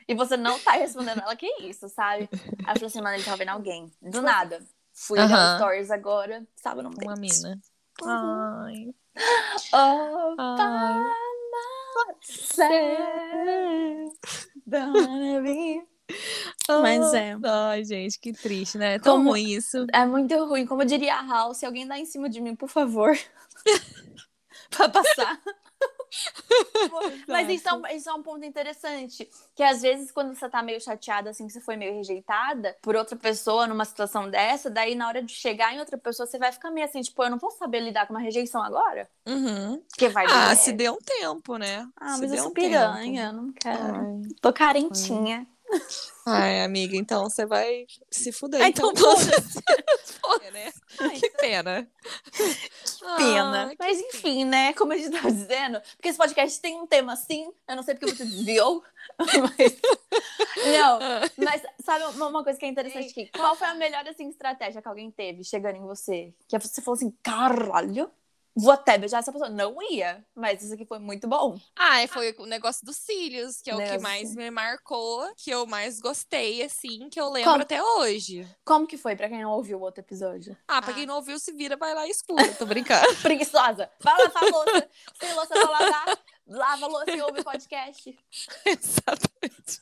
[0.06, 2.28] e você não tá respondendo ela, que isso, sabe?
[2.30, 3.90] Aí eu falei assim, mano, ele tá vendo alguém.
[4.02, 4.62] Do nada.
[4.92, 5.24] Fui uhum.
[5.24, 7.58] olhar stories agora, estava num Uma mina.
[8.02, 8.10] Uhum.
[8.10, 8.94] Ai.
[9.72, 11.29] Oh, Ai.
[16.68, 17.36] Mas é.
[17.44, 18.94] Ai, gente, que triste, né?
[18.94, 19.30] É tão Como...
[19.30, 19.86] ruim isso.
[19.92, 20.66] É muito ruim.
[20.66, 23.16] Como diria a Hal, se alguém dá em cima de mim, por favor.
[24.70, 25.40] pra passar.
[27.28, 29.28] Mas isso é, um, isso é um ponto interessante.
[29.54, 32.96] Que às vezes, quando você tá meio chateada, assim, que você foi meio rejeitada por
[32.96, 36.52] outra pessoa numa situação dessa, daí na hora de chegar em outra pessoa, você vai
[36.52, 39.08] ficar meio assim, tipo, eu não vou saber lidar com uma rejeição agora.
[39.26, 39.82] Uhum.
[39.96, 41.88] Que vai Ah, se deu um tempo, né?
[41.96, 43.42] Ah, se mas eu sou um piranha, tempo.
[43.42, 43.94] não quero.
[43.96, 44.22] Ai.
[44.40, 45.38] Tô carentinha.
[45.38, 45.46] Ai,
[46.64, 48.62] amiga, então você vai se fuder.
[48.62, 49.16] Ai, então, então
[50.20, 50.72] foda né?
[51.00, 51.88] Ai, que pena.
[52.32, 53.70] Que pena.
[53.70, 54.72] Ah, Mas enfim, né?
[54.74, 57.94] Como a gente tava dizendo, porque esse podcast tem um tema assim, eu não sei
[57.94, 58.82] porque você desviou.
[59.18, 59.76] Mas...
[60.72, 60.98] Não,
[61.36, 63.30] mas sabe uma coisa que é interessante aqui?
[63.34, 66.34] Qual foi a melhor assim, estratégia que alguém teve chegando em você?
[66.48, 68.10] Que você falou assim, caralho,
[68.56, 69.50] vou até beijar essa pessoa.
[69.50, 71.58] Não ia, mas isso aqui foi muito bom.
[71.76, 75.66] Ah, foi o negócio dos cílios, que é o que mais me marcou, que eu
[75.66, 77.62] mais gostei, assim, que eu lembro Como?
[77.62, 78.46] até hoje.
[78.64, 80.56] Como que foi, pra quem não ouviu o outro episódio?
[80.66, 80.94] Ah, pra ah.
[80.94, 83.14] quem não ouviu, se vira, vai lá e escuta, tô brincando.
[83.22, 83.90] Preguiçosa.
[84.00, 84.88] Vai lavar a louça.
[85.18, 88.18] Sem louça pra lavar, lava a louça e ouve o podcast.
[88.64, 89.78] Exatamente.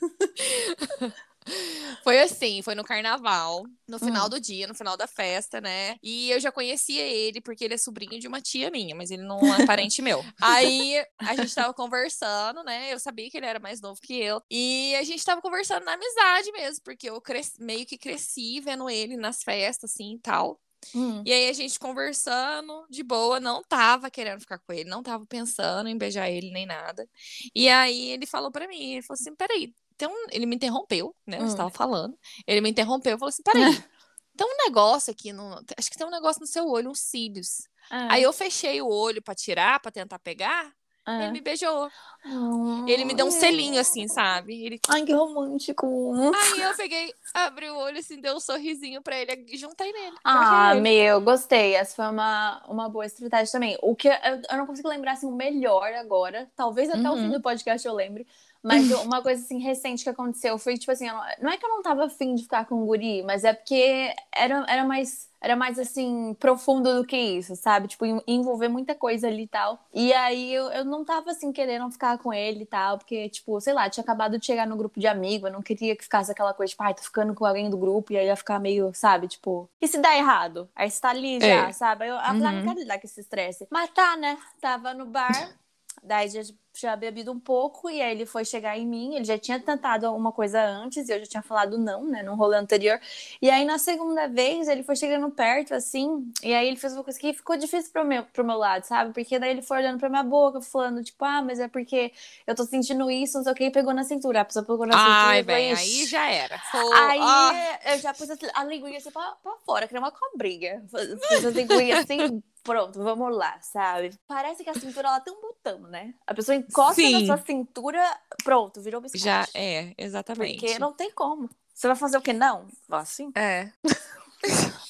[2.02, 4.30] Foi assim, foi no carnaval, no final hum.
[4.30, 5.96] do dia, no final da festa, né?
[6.02, 9.22] E eu já conhecia ele, porque ele é sobrinho de uma tia minha, mas ele
[9.22, 10.24] não é parente meu.
[10.40, 12.92] Aí a gente tava conversando, né?
[12.92, 14.40] Eu sabia que ele era mais novo que eu.
[14.50, 18.88] E a gente tava conversando na amizade mesmo, porque eu cresci, meio que cresci vendo
[18.88, 20.60] ele nas festas, assim e tal.
[20.94, 21.22] Hum.
[21.24, 25.26] E aí a gente conversando de boa, não tava querendo ficar com ele, não tava
[25.26, 27.08] pensando em beijar ele nem nada.
[27.54, 30.26] E aí ele falou para mim, ele falou assim: peraí, tem um...
[30.30, 31.38] ele me interrompeu, né?
[31.38, 31.46] Eu hum.
[31.46, 32.16] estava falando.
[32.46, 33.60] Ele me interrompeu e falou assim: peraí,
[34.36, 35.60] tem um negócio aqui no.
[35.76, 37.68] Acho que tem um negócio no seu olho, uns cílios.
[37.90, 38.12] Ah.
[38.12, 40.72] Aí eu fechei o olho para tirar, para tentar pegar.
[41.08, 41.22] Ah.
[41.22, 41.88] Ele me beijou.
[42.26, 42.84] Oh.
[42.86, 44.62] Ele me deu um selinho, assim, sabe?
[44.62, 44.78] Ele...
[44.90, 46.12] Ai, que romântico.
[46.34, 50.16] Aí eu peguei, abri o olho, assim, deu um sorrisinho pra ele e juntei nele.
[50.22, 51.76] Ah, meu, gostei.
[51.76, 53.78] Essa foi uma, uma boa estratégia também.
[53.80, 54.12] O que eu,
[54.50, 56.46] eu não consigo lembrar, assim, o melhor agora.
[56.54, 57.14] Talvez até uhum.
[57.14, 57.32] o fim uhum.
[57.32, 58.26] do podcast eu lembre.
[58.62, 61.06] Mas uma coisa assim recente que aconteceu foi tipo assim,
[61.40, 64.14] não é que eu não tava afim de ficar com o guri, mas é porque
[64.32, 67.88] era, era mais era mais assim profundo do que isso, sabe?
[67.88, 69.78] Tipo, envolver muita coisa ali e tal.
[69.94, 73.60] E aí eu, eu não tava assim querendo ficar com ele e tal, porque tipo,
[73.60, 76.30] sei lá, tinha acabado de chegar no grupo de amigo, eu não queria que ficasse
[76.30, 78.90] aquela coisa tipo, ai, tô ficando com alguém do grupo e aí ia ficar meio,
[78.94, 80.68] sabe, tipo, e se dá errado?
[80.74, 81.72] Aí você tá ali já, é.
[81.72, 82.06] sabe?
[82.06, 82.38] Eu, eu uhum.
[82.38, 83.66] não quero lidar com esse estresse.
[83.70, 84.38] Mas tá, né?
[84.60, 85.54] Tava no bar,
[86.02, 86.42] daí já
[86.80, 89.14] já bebido um pouco e aí ele foi chegar em mim.
[89.14, 92.34] Ele já tinha tentado alguma coisa antes e eu já tinha falado não, né, no
[92.34, 93.00] rolê anterior.
[93.42, 97.04] E aí na segunda vez ele foi chegando perto assim, e aí ele fez uma
[97.04, 99.12] coisa que ficou difícil pro meu, pro meu lado, sabe?
[99.12, 102.12] Porque daí ele foi olhando pra minha boca, falando tipo, ah, mas é porque
[102.46, 104.40] eu tô sentindo isso, não sei o que, e pegou na cintura.
[104.40, 105.12] A pessoa pegou na cintura.
[105.12, 106.58] Ai, bem, aí já era.
[106.70, 106.94] Foi...
[106.94, 107.90] Aí oh.
[107.90, 110.84] eu já pus a linguinha assim pra, pra fora, que era uma cobrinha.
[110.90, 114.12] Pus a linguinha assim pronto, vamos lá, sabe?
[114.26, 116.12] Parece que a cintura ela tem um botão, né?
[116.26, 117.12] A pessoa encosta Sim.
[117.12, 118.04] na sua cintura,
[118.44, 119.24] pronto, virou biscoito.
[119.24, 120.60] Já é, exatamente.
[120.60, 121.48] Porque não tem como.
[121.72, 122.34] Você vai fazer o quê?
[122.34, 122.66] Não?
[122.90, 123.32] Assim?
[123.34, 123.70] É.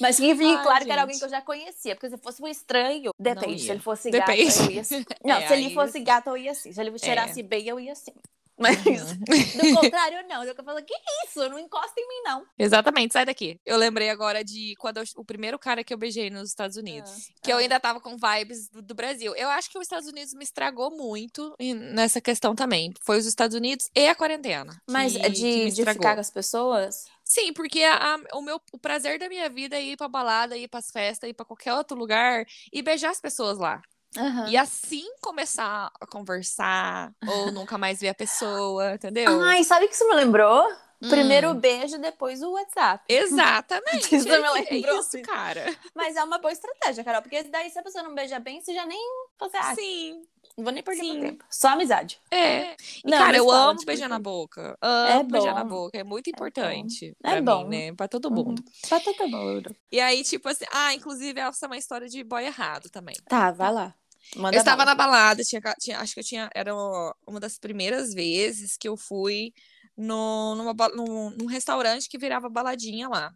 [0.01, 0.87] Mas que fique claro gente.
[0.87, 1.95] que era alguém que eu já conhecia.
[1.95, 3.62] Porque se fosse um estranho, depende.
[3.62, 4.45] Se ele fosse Depende.
[4.45, 5.05] gato, eu ia assim.
[5.25, 6.73] Não, é, se ele fosse gato, eu ia assim.
[6.73, 7.43] Se ele cheirasse é.
[7.43, 8.12] bem, eu ia assim.
[8.59, 9.73] Mas uhum.
[9.75, 10.42] do contrário, não.
[10.42, 10.94] Eu falo, que
[11.25, 11.49] isso?
[11.49, 12.44] Não encosta em mim, não.
[12.59, 13.61] Exatamente, sai daqui.
[13.64, 17.11] Eu lembrei agora de quando eu, o primeiro cara que eu beijei nos Estados Unidos.
[17.11, 17.55] Ah, que ah.
[17.55, 19.35] eu ainda tava com vibes do, do, Brasil.
[19.37, 21.55] Eu acho que os Estados Unidos me estragou muito
[21.92, 22.92] nessa questão também.
[23.03, 24.81] Foi os Estados Unidos e a quarentena.
[24.90, 27.07] Mas que, de, de ficar com as pessoas?
[27.25, 30.57] Sim, porque a, a, o meu o prazer da minha vida é ir pra balada,
[30.57, 33.83] ir pras festas, ir pra qualquer outro lugar e beijar as pessoas lá.
[34.16, 34.49] Uhum.
[34.49, 39.40] E assim começar a conversar, ou nunca mais ver a pessoa, entendeu?
[39.42, 40.64] Ai, sabe o que isso me lembrou?
[41.01, 41.09] Hum.
[41.11, 43.05] Primeiro o beijo, depois o WhatsApp.
[43.09, 44.15] Exatamente.
[44.17, 44.99] isso me é lembrou.
[45.01, 45.77] isso, cara.
[45.95, 48.75] Mas é uma boa estratégia, Carol, porque daí se a pessoa não beija bem, você
[48.75, 48.99] já nem.
[49.39, 50.23] Você, ah, Sim.
[50.57, 51.13] não vou nem perder Sim.
[51.21, 51.45] meu tempo.
[51.49, 52.19] Só amizade.
[52.31, 52.73] É.
[52.73, 54.77] E, Não, cara, eu amo tipo, beijar na assim, boca.
[54.83, 55.71] É Amo beijar na bom.
[55.85, 55.99] boca.
[55.99, 57.15] É muito importante.
[57.23, 57.69] É pra bom.
[57.69, 57.95] mim, né?
[57.95, 58.35] Pra todo Uhum.
[58.35, 58.65] mundo.
[58.89, 59.75] Tá todo mundo.
[59.93, 60.65] E aí, tipo assim.
[60.73, 63.15] Ah, inclusive, essa é uma história de boy errado também.
[63.29, 63.95] Tá, vai lá.
[64.37, 66.51] Manda eu estava na balada, tinha, tinha- acho que eu tinha.
[66.55, 69.55] Era uma das primeiras vezes que eu fui
[69.99, 73.33] no, numa, num, num restaurante que virava baladinha lá,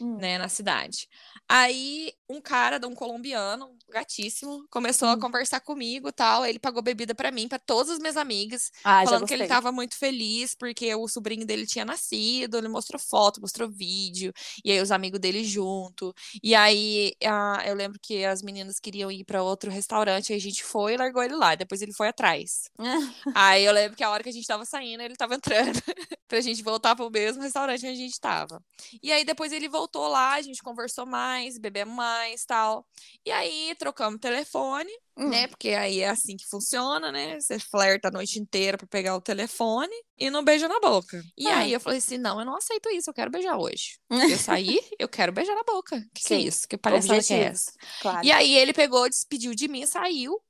[0.00, 0.16] Hum.
[0.18, 1.08] né, na cidade.
[1.48, 5.18] Aí um cara, um colombiano, gatíssimo, começou a Hum.
[5.18, 6.44] conversar comigo e tal.
[6.46, 9.70] Ele pagou bebida pra mim, pra todas as minhas amigas, Ah, falando que ele tava
[9.72, 12.58] muito feliz porque o sobrinho dele tinha nascido.
[12.58, 14.32] Ele mostrou foto, mostrou vídeo,
[14.64, 16.14] e aí os amigos dele junto.
[16.42, 20.40] E aí ah, eu lembro que as meninas queriam ir pra outro restaurante, aí a
[20.42, 21.54] gente foi e largou ele lá.
[21.54, 22.70] Depois ele foi atrás.
[23.36, 25.72] Aí eu lembro que a hora que a gente tava saindo, ele tava entrando
[26.28, 28.62] pra gente voltar pro mesmo restaurante onde a gente tava.
[29.02, 32.13] E aí depois ele voltou lá, a gente conversou mais, bebemos mais,
[32.46, 32.86] tal.
[33.24, 35.28] E aí trocamos telefone, Hum.
[35.28, 35.46] né?
[35.46, 37.38] Porque aí é assim que funciona, né?
[37.40, 41.22] Você flerta a noite inteira pra pegar o telefone e não beija na boca.
[41.36, 41.58] E Ah.
[41.58, 43.98] aí eu falei assim: "Não, eu não aceito isso, eu quero beijar hoje.
[44.38, 46.00] Eu saí, eu quero beijar na boca.
[46.14, 46.46] Que que é Sim.
[46.46, 46.68] isso?
[46.68, 48.26] Que palhaçada que é essa?" Claro.
[48.26, 50.40] E aí ele pegou, despediu de mim saiu.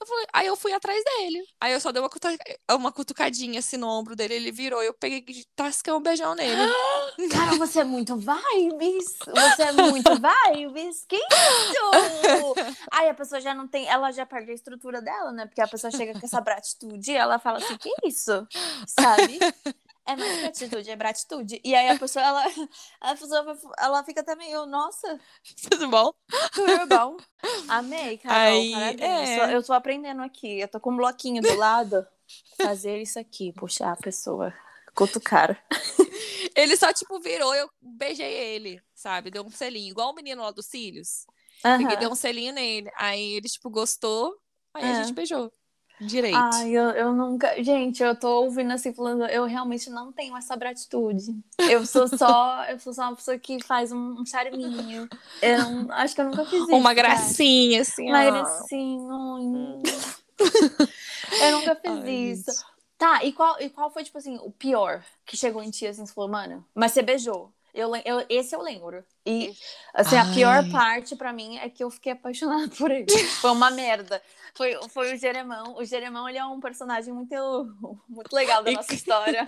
[0.00, 1.44] Eu falei, aí eu fui atrás dele.
[1.60, 2.10] Aí eu só dei uma,
[2.76, 6.34] uma cutucadinha assim no ombro dele, ele virou e eu peguei e tasquei um beijão
[6.34, 6.56] nele.
[7.30, 9.18] Cara, você é muito vibes.
[9.26, 11.04] Você é muito vibes.
[11.06, 12.54] Que isso?
[12.92, 13.86] Aí a pessoa já não tem.
[13.88, 15.44] Ela já perde a estrutura dela, né?
[15.44, 18.46] Porque a pessoa chega com essa bratitude e ela fala assim: que isso?
[18.86, 19.38] Sabe?
[20.06, 21.60] É mais gratitude, é gratitude.
[21.64, 22.44] E aí a pessoa, ela,
[23.00, 25.18] a pessoa, ela fica também, eu, nossa,
[25.70, 26.12] Tudo bom?
[26.52, 27.16] tudo bom.
[27.68, 29.30] Amei, Carol, Aí, parabéns.
[29.30, 29.34] é.
[29.36, 30.60] Eu, tô, eu tô aprendendo aqui.
[30.60, 32.06] Eu tô com um bloquinho do lado.
[32.60, 34.52] Fazer isso aqui, puxar a pessoa,
[34.94, 35.60] cutucar.
[36.54, 39.30] Ele só, tipo, virou eu beijei ele, sabe?
[39.30, 41.26] Deu um selinho, igual o menino lá dos cílios.
[41.76, 41.98] Peguei, Aham.
[41.98, 42.90] dei um selinho nele.
[42.96, 44.36] Aí ele, tipo, gostou.
[44.74, 44.94] Aí a É.
[44.94, 45.52] gente beijou.
[46.00, 46.36] Direito.
[46.36, 47.62] Ai, eu, eu nunca.
[47.62, 51.38] Gente, eu tô ouvindo assim falando, eu realmente não tenho essa gratitude.
[51.58, 55.08] Eu sou só, eu sou só uma pessoa que faz um, um charminho.
[55.42, 56.74] Eu acho que eu nunca fiz isso.
[56.74, 58.30] Uma gracinha, assim, Uma ó.
[58.30, 59.82] gracinha.
[61.30, 61.48] ai.
[61.48, 62.50] Eu nunca fiz Ai, isso.
[62.52, 62.70] gente.
[62.96, 66.04] Tá, e qual, e qual foi, tipo assim, o pior que chegou em ti, assim,
[66.04, 67.50] você falou, mano, mas você beijou.
[67.74, 69.04] Eu, eu, esse eu lembro.
[69.26, 69.52] E,
[69.94, 70.70] assim, a pior Ai.
[70.70, 73.06] parte pra mim é que eu fiquei apaixonada por ele.
[73.40, 74.20] Foi uma merda.
[74.54, 75.76] Foi, foi o Jeremão.
[75.76, 77.34] O Jeremão, ele é um personagem muito,
[78.08, 79.44] muito legal da nossa história.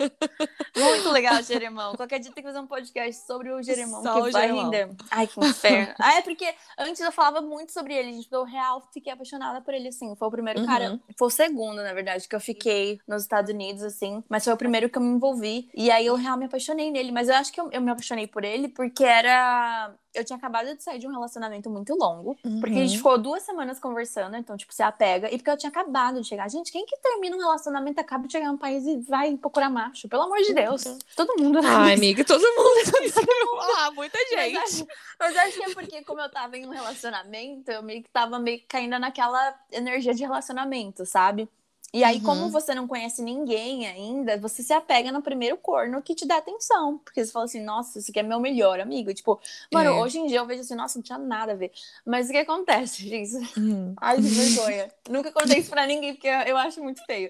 [0.75, 1.95] Muito legal, o Jeremão.
[1.95, 4.63] Qualquer dia tem que fazer um podcast sobre o Jeremão, Só que o vai Jeremão.
[4.71, 4.89] render.
[5.11, 5.93] Ai, que inferno.
[5.99, 9.73] ah, é porque antes eu falava muito sobre ele, gente, eu real fiquei apaixonada por
[9.73, 10.15] ele, assim.
[10.15, 10.65] Foi o primeiro Uhum.
[10.65, 14.23] cara, foi o segundo, na verdade, que eu fiquei nos Estados Unidos, assim.
[14.29, 15.69] Mas foi o primeiro que eu me envolvi.
[15.73, 17.11] E aí eu realmente me apaixonei nele.
[17.11, 19.93] Mas eu acho que eu, eu me apaixonei por ele porque era.
[20.13, 22.35] Eu tinha acabado de sair de um relacionamento muito longo.
[22.59, 22.97] Porque a gente Uhum.
[22.97, 25.27] ficou duas semanas conversando, então, tipo, você apega.
[25.33, 26.47] E porque eu tinha acabado de chegar.
[26.49, 30.07] Gente, quem que termina um relacionamento, acaba de chegar num país e vai procurar macho?
[30.07, 30.83] Pelo amor de Deus.
[31.15, 31.59] Todo mundo.
[31.63, 33.59] Ai, amiga, todo mundo.
[33.77, 34.57] Ah, muita Mas gente.
[34.57, 34.87] acho,
[35.19, 38.37] mas acho que é porque, como eu tava em um relacionamento, eu meio que tava
[38.39, 41.49] meio que caindo naquela energia de relacionamento, sabe?
[41.95, 42.23] E aí, Uhum.
[42.23, 46.37] como você não conhece ninguém ainda, você se apega no primeiro corno que te dá
[46.37, 46.97] atenção.
[46.97, 49.13] Porque você fala assim, nossa, esse aqui é meu melhor amigo.
[49.13, 49.39] Tipo,
[49.71, 49.93] mano, É.
[50.01, 51.71] hoje em dia eu vejo assim, nossa, não tinha nada a ver.
[52.03, 53.37] Mas o que acontece, gente?
[53.59, 53.93] Hum.
[54.01, 54.91] Ai, que vergonha.
[55.07, 57.29] Nunca contei isso pra ninguém, porque eu acho muito feio.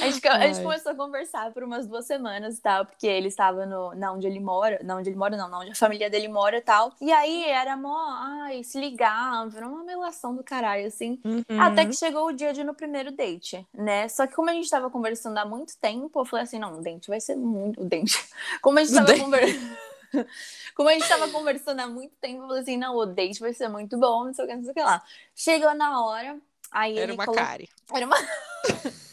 [0.00, 3.28] A gente, a gente começou a conversar por umas duas semanas e tal, porque ele
[3.28, 6.08] estava no, na onde ele mora, na onde ele mora, não, na onde a família
[6.08, 6.92] dele mora e tal.
[7.00, 11.20] E aí era mó, ai, se ligava, era uma relação do caralho, assim.
[11.24, 11.60] Uhum.
[11.60, 14.08] Até que chegou o dia de ir no primeiro date, né?
[14.08, 16.82] Só que como a gente tava conversando há muito tempo, eu falei assim, não, o
[16.82, 17.80] date vai ser muito.
[17.80, 18.28] O date.
[18.62, 19.20] Como a gente O tava date.
[19.20, 19.78] conversando.
[20.74, 23.52] Como a gente tava conversando há muito tempo, eu falei assim, não, o date vai
[23.52, 25.02] ser muito bom, não sei o que, não sei o que lá.
[25.34, 26.38] Chegou na hora,
[26.70, 27.44] aí Era uma colocou...
[27.44, 27.68] Kari.
[27.92, 28.16] Era uma.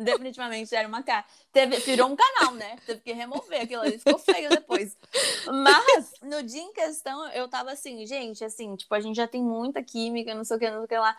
[0.00, 1.24] Definitivamente era uma cara.
[1.52, 2.76] Teve, virou um canal, né?
[2.86, 4.96] Teve que remover aquilo ali, ficou feio depois.
[5.46, 9.42] Mas, no dia em questão, eu tava assim, gente, assim, tipo, a gente já tem
[9.42, 11.16] muita química, não sei o que, não sei o que lá.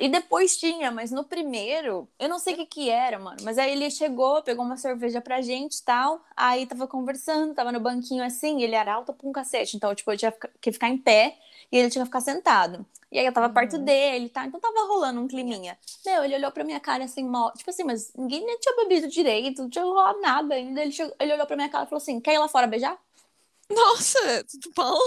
[0.00, 3.38] E depois tinha, mas no primeiro, eu não sei o que que era, mano.
[3.42, 6.24] Mas aí ele chegou, pegou uma cerveja pra gente e tal.
[6.34, 9.76] Aí tava conversando, tava no banquinho assim, ele era alto pra um cacete.
[9.76, 11.36] Então, tipo, eu tinha que ficar em pé
[11.70, 12.86] e ele tinha que ficar sentado.
[13.12, 13.84] E aí eu tava perto Uhum.
[13.84, 14.46] dele, tá?
[14.46, 15.78] Então tava rolando um climinha.
[16.04, 17.50] Meu, ele olhou pra minha cara assim, mó...
[17.52, 20.80] tipo assim, mas ninguém nem tinha bebido direito, não tinha rolado nada ainda.
[20.80, 22.98] Ele, chegou- ele olhou pra minha cara e falou assim: quer ir lá fora beijar?
[23.70, 24.98] Nossa, tudo bom?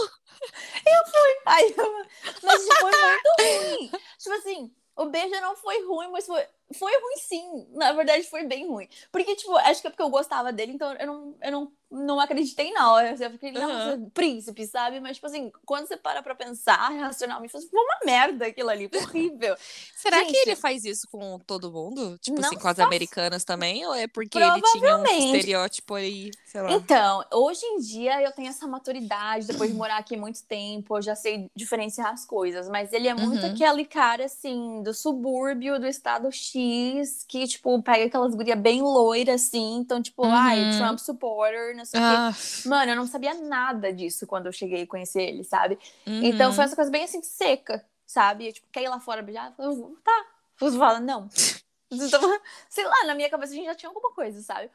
[1.45, 2.05] Aí eu...
[2.43, 3.91] Mas tipo, foi muito ruim.
[4.19, 6.45] Tipo assim, o beijo não foi ruim, mas foi.
[6.77, 7.67] foi ruim sim.
[7.71, 8.87] Na verdade, foi bem ruim.
[9.11, 12.19] Porque, tipo, acho que é porque eu gostava dele, então eu não, eu não, não
[12.19, 13.15] acreditei hora.
[13.19, 14.09] Eu fiquei, nossa, uhum.
[14.09, 14.99] príncipe, sabe?
[14.99, 19.55] Mas, tipo assim, quando você para pra pensar racionalmente, foi uma merda aquilo ali, horrível.
[19.95, 22.17] Será Gente, que ele faz isso com todo mundo?
[22.19, 23.85] Tipo assim, com as americanas também?
[23.85, 26.71] Ou é porque ele tinha um estereótipo aí, sei lá?
[26.73, 31.01] Então, hoje em dia eu tenho essa maturidade, depois de morar aqui muito tempo, eu
[31.01, 32.67] já sei diferenciar as coisas.
[32.69, 33.51] Mas ele é muito uhum.
[33.51, 39.41] aquele cara, assim, do subúrbio do estado X, que, tipo, pega aquelas gurias bem loiras,
[39.41, 39.77] assim.
[39.77, 40.31] Então, tipo, uhum.
[40.31, 42.33] ai, Trump supporter, não sei o ah.
[42.33, 42.67] quê.
[42.69, 45.77] Mano, eu não sabia nada disso quando eu cheguei a conhecer ele, sabe?
[46.05, 46.23] Uhum.
[46.23, 48.47] Então, foi essa coisa bem, assim, seca, sabe?
[48.47, 49.53] Eu, tipo, quer ir lá fora beijar?
[49.57, 50.25] Eu, tá.
[50.59, 51.29] Você fala, não.
[51.91, 54.69] Então, sei lá, na minha cabeça a gente já tinha alguma coisa, sabe?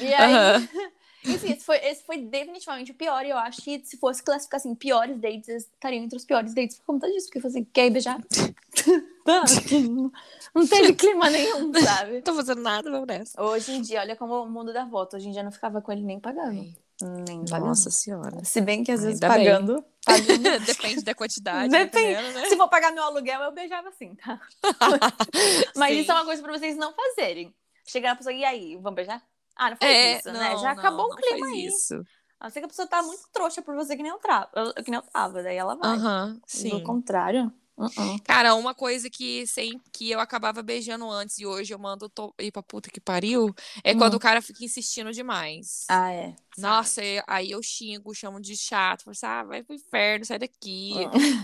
[0.00, 0.68] E aí...
[1.24, 3.24] Enfim, esse foi, esse foi definitivamente o pior.
[3.24, 6.76] E eu acho que se fosse classificar assim, piores dates, estariam entre os piores dates
[6.78, 7.28] por conta disso.
[7.32, 8.20] Porque assim, quer beijar?
[10.54, 12.12] não teve clima nenhum, sabe?
[12.14, 13.42] Não tô fazendo nada, vamos nessa.
[13.42, 15.16] Hoje em dia, olha como o mundo dá volta.
[15.16, 16.64] Hoje em dia não ficava com ele nem pagando.
[17.26, 17.68] Nem pagando.
[17.68, 18.42] Nossa senhora.
[18.44, 19.84] Se bem que às vezes pagando.
[20.04, 20.60] pagando.
[20.64, 21.70] Depende da quantidade.
[21.70, 22.32] Depende.
[22.32, 22.46] Né?
[22.46, 24.40] Se for pagar meu aluguel, eu beijava assim, tá?
[25.76, 26.00] Mas Sim.
[26.00, 27.54] isso é uma coisa pra vocês não fazerem.
[27.84, 29.22] Chegar na pessoa, e aí, vamos beijar?
[29.54, 30.34] Ah, não faz é, isso, né?
[30.34, 30.56] não, né?
[30.56, 31.66] Já não, acabou o clima aí.
[31.66, 32.02] Isso.
[32.38, 34.48] A ser que a pessoa tá muito trouxa por você que nem eu, tra...
[34.84, 35.96] que nem eu tava, daí ela vai.
[35.96, 36.68] Uhum, sim.
[36.68, 37.52] Do contrário.
[37.76, 38.22] Uh -uh.
[38.24, 42.34] Cara, uma coisa que sem que eu acabava beijando antes e hoje eu mando to...
[42.38, 45.84] ir pra puta que pariu é quando o cara fica insistindo demais.
[45.88, 46.34] Ah, é.
[46.56, 49.04] Nossa, aí eu xingo, chamo de chato.
[49.04, 50.94] Falo assim, ah, vai pro inferno, sai daqui.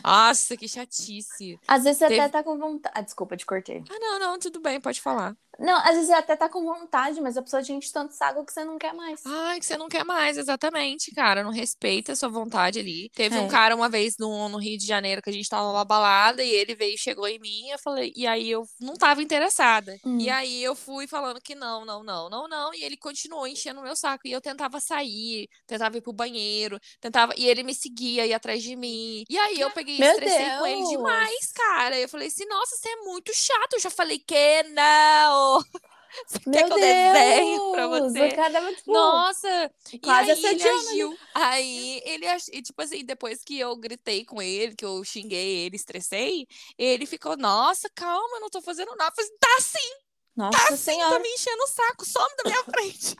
[0.02, 1.58] Nossa, que chatice.
[1.68, 2.20] Às vezes você Teve...
[2.20, 2.94] até tá com vontade.
[2.96, 3.84] Ah, desculpa, te cortei.
[3.90, 5.36] Ah, não, não, tudo bem, pode falar.
[5.62, 8.44] Não, às vezes você até tá com vontade, mas a pessoa te enche tanto saco
[8.44, 9.20] que você não quer mais.
[9.24, 11.44] Ai, que você não quer mais, exatamente, cara.
[11.44, 13.10] Não respeita a sua vontade ali.
[13.14, 13.40] Teve é.
[13.40, 16.42] um cara uma vez no, no Rio de Janeiro que a gente tava numa balada
[16.42, 19.96] e ele veio, chegou em mim, eu falei, e aí eu não tava interessada.
[20.04, 20.18] Hum.
[20.18, 22.74] E aí eu fui falando que não, não, não, não, não.
[22.74, 24.26] E ele continuou enchendo o meu saco.
[24.26, 27.32] E eu tentava sair, tentava ir pro banheiro, tentava.
[27.36, 29.24] E ele me seguia, ia atrás de mim.
[29.28, 30.58] E aí eu peguei e estressei Deus.
[30.58, 31.98] com ele demais, cara.
[31.98, 33.74] Eu falei assim, nossa, você é muito chato.
[33.74, 35.51] Eu já falei que não.
[36.26, 38.28] Você Meu quer que eu desenhe pra você?
[38.32, 39.72] Cada, tipo, Nossa!
[40.02, 41.10] Quase e aí ele agiu.
[41.10, 41.16] Né?
[41.34, 45.76] Aí ele, e, tipo assim, depois que eu gritei com ele, que eu xinguei ele,
[45.76, 49.10] estressei, ele ficou, nossa, calma, eu não tô fazendo nada.
[49.10, 50.11] Eu falei, tá sim!
[50.36, 51.10] Nossa tá senhora.
[51.10, 53.16] Sim, tá me enchendo o saco, some da minha frente.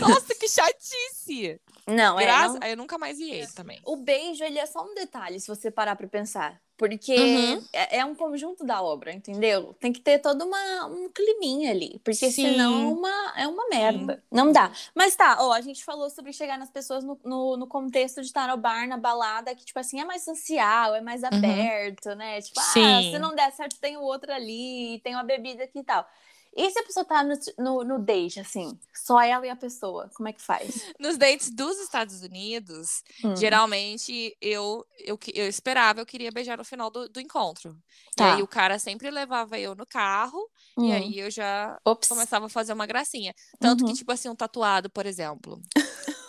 [0.00, 1.60] nossa, que chatice!
[1.86, 2.26] Não, é.
[2.26, 2.58] Não...
[2.60, 3.80] Aí eu nunca mais vi ele também.
[3.84, 6.60] O beijo, ele é só um detalhe, se você parar pra pensar.
[6.76, 7.64] Porque uhum.
[7.72, 9.74] é, é, um conjunto da obra, entendeu?
[9.80, 11.98] Tem que ter todo uma, um climinha ali.
[12.04, 12.50] Porque Sim.
[12.50, 14.16] senão é uma, é uma merda.
[14.16, 14.22] Sim.
[14.30, 14.70] Não dá.
[14.94, 18.26] Mas tá, ó, a gente falou sobre chegar nas pessoas no, no, no, contexto de
[18.26, 21.30] estar no bar, na balada, que, tipo assim, é mais social, é mais uhum.
[21.32, 22.42] aberto, né?
[22.42, 22.84] Tipo, Sim.
[22.84, 26.06] ah, se não der certo, tem o outro ali, tem uma bebida aqui e tal.
[26.56, 30.10] E se a pessoa tá no, no, no, date, assim, só ela e a pessoa,
[30.14, 30.70] como é que faz?
[30.98, 33.36] Nos dates dos Estados Unidos, hum.
[33.36, 37.76] geralmente eu, eu, eu esperava, eu queria beijar no final do, do encontro.
[38.16, 38.28] Tá.
[38.28, 40.86] E aí o cara sempre levava eu no carro, hum.
[40.86, 42.08] e aí eu já Ops.
[42.08, 43.34] começava a fazer uma gracinha.
[43.60, 43.90] Tanto uhum.
[43.90, 45.60] que, tipo assim, um tatuado, por exemplo.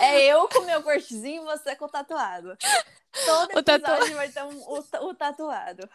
[0.00, 2.56] é eu com meu cortezinho e você com o tatuado.
[3.26, 4.14] Todo episódio tatu...
[4.14, 5.88] vai ter um, o, o, tatuado.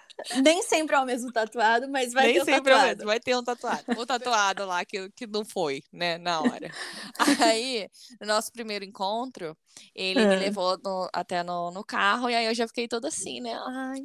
[0.43, 2.82] Nem sempre é o mesmo tatuado, mas vai Nem ter um sempre tatuado.
[2.82, 3.84] É o mesmo, vai ter um tatuado.
[3.98, 6.69] O tatuado lá que, que não foi, né, na hora.
[7.54, 9.58] Aí, no nosso primeiro encontro,
[9.93, 10.39] ele me ah.
[10.39, 13.54] levou no, até no, no carro e aí eu já fiquei toda assim, né?
[13.65, 14.04] Ai,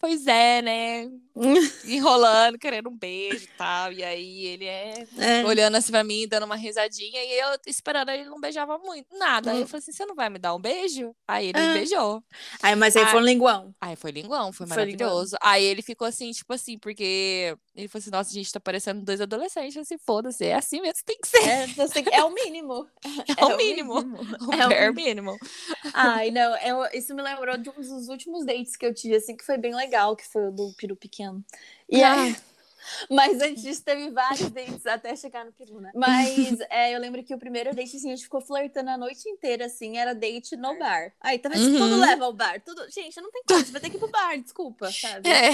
[0.00, 1.10] pois é, né?
[1.84, 3.92] Enrolando, querendo um beijo e tal.
[3.92, 7.22] E aí ele é, é, olhando assim pra mim, dando uma risadinha.
[7.22, 9.52] E eu esperando, ele não beijava muito, nada.
[9.52, 11.14] Aí eu falei assim: você não vai me dar um beijo?
[11.28, 11.74] Aí ele me ah.
[11.74, 12.24] beijou.
[12.62, 13.74] Aí, mas aí, aí foi um linguão.
[13.80, 15.36] Aí foi linguão, foi, foi maravilhoso.
[15.36, 15.52] Linguão.
[15.52, 19.20] Aí ele ficou assim, tipo assim, porque ele falou assim: nossa, gente tá parecendo dois
[19.20, 20.44] adolescentes, assim, foda-se.
[20.44, 21.38] É assim mesmo, tem que ser.
[21.38, 22.86] É, é o mínimo.
[23.38, 24.02] É, é o mínimo.
[24.02, 24.18] Mínimo.
[24.48, 25.38] o é o mínimo.
[25.94, 29.36] Ai, não, eu, isso me lembrou de um dos últimos dates que eu tive, assim,
[29.36, 31.44] que foi bem legal, que foi o do Peru Pequeno.
[31.88, 32.22] E ah.
[32.22, 32.36] aí.
[33.08, 35.90] Mas antes disso, teve vários dates até chegar no peru, né?
[35.94, 39.28] Mas é, eu lembro que o primeiro date, assim, a gente ficou flertando a noite
[39.28, 41.12] inteira, assim, era date no bar.
[41.20, 41.72] Aí, tá vendo?
[41.72, 41.78] Uhum.
[41.78, 42.60] Tudo leva ao bar.
[42.60, 42.88] Tudo...
[42.90, 45.28] Gente, não tem como, você vai ter que ir pro bar, desculpa, sabe?
[45.28, 45.50] É.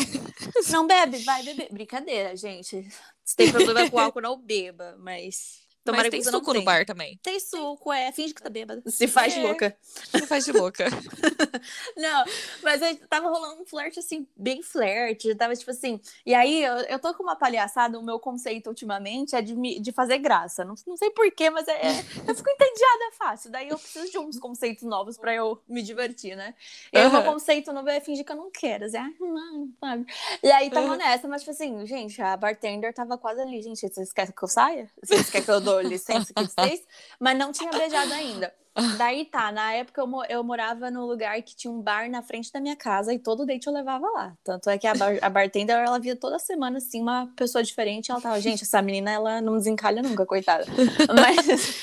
[0.71, 1.69] Não bebe, vai beber.
[1.71, 2.89] Brincadeira, gente.
[3.25, 6.85] Se tem problema com álcool, não beba, mas Tomara Mas que tem suco no bar
[6.85, 7.19] também.
[7.23, 8.13] Tem suco, é.
[8.13, 8.83] Finge que tá bêbada.
[8.91, 9.43] Se faz de É.
[9.43, 9.77] louca.
[10.13, 10.85] Você faz de louca.
[11.97, 12.25] Não,
[12.63, 15.35] mas tava rolando um flerte, assim, bem flerte.
[15.35, 16.01] Tava tipo assim.
[16.25, 17.99] E aí eu, eu tô com uma palhaçada.
[17.99, 20.65] O meu conceito ultimamente é de, me- de fazer graça.
[20.65, 23.51] Não, não sei porquê, mas é, é- eu fico entediada fácil.
[23.51, 26.55] Daí eu preciso de uns conceitos novos pra eu me divertir, né?
[26.93, 28.85] E aí o meu conceito novo é fingir que eu não quero.
[28.87, 30.07] Assim, ah, não, sabe?
[30.43, 30.97] E aí tava Aham.
[30.97, 33.63] nessa, mas tipo assim, gente, a bartender tava quase ali.
[33.63, 34.91] Gente, vocês querem que eu saia?
[35.03, 36.81] Vocês querem que eu dou licença aqui de vocês?
[37.19, 38.53] Mas não tinha beijado ainda.
[38.99, 42.53] Daí tá, na época eu, eu morava num lugar que tinha um bar na frente
[42.53, 44.35] da minha casa e todo date eu levava lá.
[44.45, 48.11] Tanto é que a, bar, a bartender, ela via toda semana, assim, uma pessoa diferente.
[48.11, 50.67] Ela tava, gente, essa menina, ela não desencalha nunca, coitada.
[51.09, 51.77] Mas,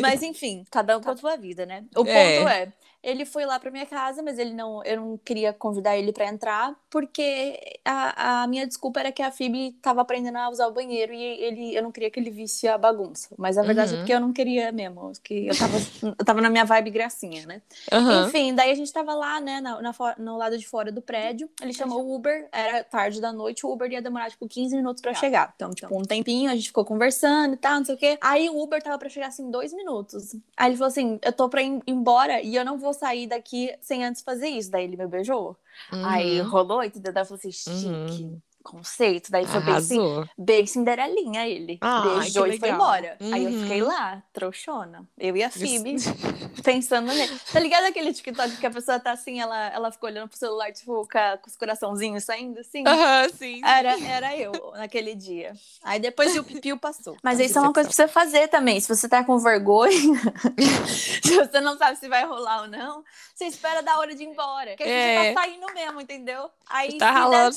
[0.00, 1.84] mas enfim, cada um com a sua vida, né?
[1.94, 2.62] O ponto É.
[2.62, 2.72] é,
[3.02, 6.26] ele foi lá pra minha casa, mas ele não, eu não queria convidar ele pra
[6.28, 10.72] entrar, porque a, a minha desculpa era que a Phoebe tava aprendendo a usar o
[10.72, 13.28] banheiro e ele, eu não queria que ele visse a bagunça.
[13.36, 13.98] Mas a verdade é Uhum.
[14.00, 15.76] porque eu não queria mesmo, que eu tava,
[16.18, 17.62] eu tava na minha vibe gracinha, né?
[17.90, 18.26] Aham.
[18.28, 21.48] Enfim, daí a gente tava lá, né, na, na no lado de fora do prédio.
[21.60, 25.00] Ele chamou o Uber, era tarde da noite, o Uber ia demorar, tipo, 15 minutos
[25.02, 25.52] pra chegar.
[25.56, 28.18] Então, tipo, um tempinho, a gente ficou conversando e tal, não sei o quê.
[28.20, 30.34] Aí o Uber tava pra chegar, assim, dois minutos.
[30.56, 33.76] Aí ele falou assim, eu tô pra ir embora e eu não vou sair daqui
[33.80, 34.70] sem antes fazer isso.
[34.70, 35.56] Daí ele me beijou.
[35.90, 36.48] Aí Uhum.
[36.50, 37.12] rolou, entendeu?
[37.12, 38.40] Daí eu falei assim, chique, Uhum.
[38.62, 39.30] Conceito.
[39.30, 40.28] Daí foi bem, assim, Arrasou.
[40.38, 41.78] bem Cinderelinha ele.
[41.80, 43.16] Ai, Beijou e foi embora.
[43.20, 43.60] Aí eu Uhum.
[43.62, 45.06] fiquei lá, trouxona.
[45.18, 45.96] Eu e a Phoebe,
[46.64, 47.38] pensando nele.
[47.52, 50.72] Tá ligado aquele TikTok que a pessoa tá assim, ela, ela ficou olhando pro celular,
[50.72, 52.84] tipo, com, a- com os coraçãozinhos saindo, assim?
[52.86, 53.60] Aham, sim.
[53.64, 55.52] Era, era eu naquele dia.
[55.82, 57.16] Aí depois o piu passou.
[57.22, 58.80] Mas isso é uma coisa pra você fazer também.
[58.80, 59.92] Se você tá com vergonha,
[61.22, 63.02] se você não sabe se vai rolar ou não,
[63.34, 64.70] você espera da hora de ir embora.
[64.70, 65.24] Porque É.
[65.28, 66.50] você tá saindo mesmo, entendeu?
[66.68, 67.54] Aí Tá se der ralando,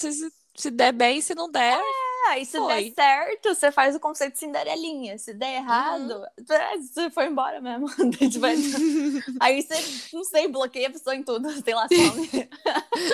[0.55, 1.79] se, der bem, se não der.
[2.27, 2.85] Aí se Foi.
[2.85, 5.15] der certo, você faz o conceito de Cinderelinha.
[5.17, 7.85] Se der errado, é, você foi embora mesmo.
[9.39, 11.51] Aí você, não sei, bloqueia a pessoa em tudo.
[11.61, 12.49] Sei lá, some.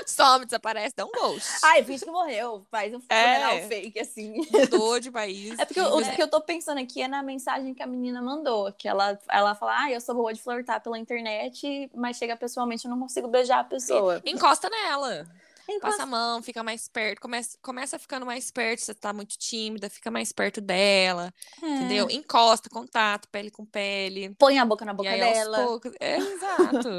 [0.07, 1.45] Some, desaparece, dá um ghost.
[1.63, 2.65] Ai, finge que morreu.
[2.71, 3.67] Faz um É.
[3.67, 4.47] fake, assim.
[4.49, 5.59] Mudou de país.
[5.59, 8.21] É porque o, o que eu tô pensando aqui é na mensagem que a menina
[8.21, 8.71] mandou.
[8.71, 12.85] Que ela, ela fala, ah, eu sou boa de flertar pela internet, mas chega pessoalmente,
[12.85, 14.21] eu não consigo beijar a pessoa.
[14.25, 15.27] Encosta nela.
[15.71, 17.19] Enquanto- Passa a mão, fica mais perto.
[17.21, 18.81] Começa, começa ficando mais perto.
[18.81, 21.33] Você tá muito tímida, fica mais perto dela.
[21.61, 21.65] É.
[21.67, 22.09] Entendeu?
[22.09, 24.35] Encosta, contato, pele com pele.
[24.37, 25.65] Põe a boca na boca aí, dela.
[25.65, 25.91] poucos.
[25.99, 26.89] É, exato.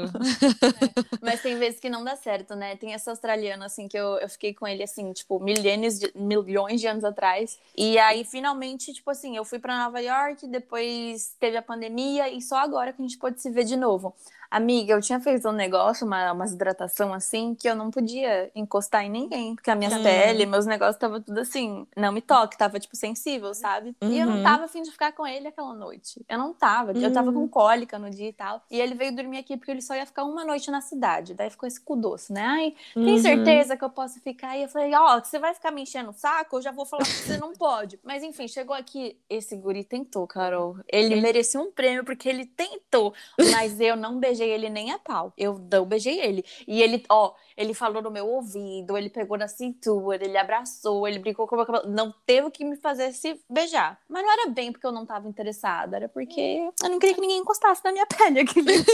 [1.21, 2.75] Mas tem vezes que não dá certo, né?
[2.75, 6.79] Tem esse australiano, assim, que eu, eu fiquei com ele, assim, tipo, milênios de, milhões
[6.81, 7.57] de anos atrás.
[7.75, 12.41] E aí, finalmente, tipo assim, eu fui pra Nova York, depois teve a pandemia e
[12.41, 14.13] só agora que a gente pôde se ver de novo.
[14.53, 19.03] Amiga, eu tinha feito um negócio, uma, uma hidratação assim, que eu não podia encostar
[19.03, 19.55] em ninguém.
[19.55, 23.51] Porque a minha pele, meus negócios tava tudo assim, não me toque, tava tipo sensível,
[23.55, 23.95] sabe?
[24.03, 24.43] E eu não Uhum.
[24.43, 26.23] tava afim de ficar com ele aquela noite.
[26.29, 26.91] Eu não tava.
[26.91, 27.33] Eu tava Uhum.
[27.33, 28.61] com cólica no dia e tal.
[28.69, 31.33] E ele veio dormir aqui porque ele só ia ficar uma noite na cidade.
[31.33, 32.43] Daí ficou esse cu doce, né?
[32.45, 33.17] Ai, tem Uhum.
[33.23, 34.55] certeza que eu posso ficar?
[34.55, 36.57] E eu falei, ó, você vai ficar me enchendo o saco?
[36.57, 37.99] Eu já vou falar que você não pode.
[38.03, 39.17] Mas enfim, chegou aqui.
[39.27, 40.77] Esse guri tentou, Carol.
[40.87, 43.15] Ele merecia um prêmio porque ele tentou.
[43.49, 45.33] Mas eu não beijei ele nem a pau.
[45.37, 46.43] Eu não beijei ele.
[46.67, 51.19] E ele, ó, ele falou no meu ouvido, ele pegou na cintura, ele abraçou, ele
[51.19, 51.93] brincou com o meu cabelo.
[51.93, 53.99] Não teve o que me fazer se beijar.
[54.07, 57.21] Mas não era bem porque eu não tava interessada, era porque eu não queria que
[57.21, 58.93] ninguém encostasse na minha pele aqui dentro.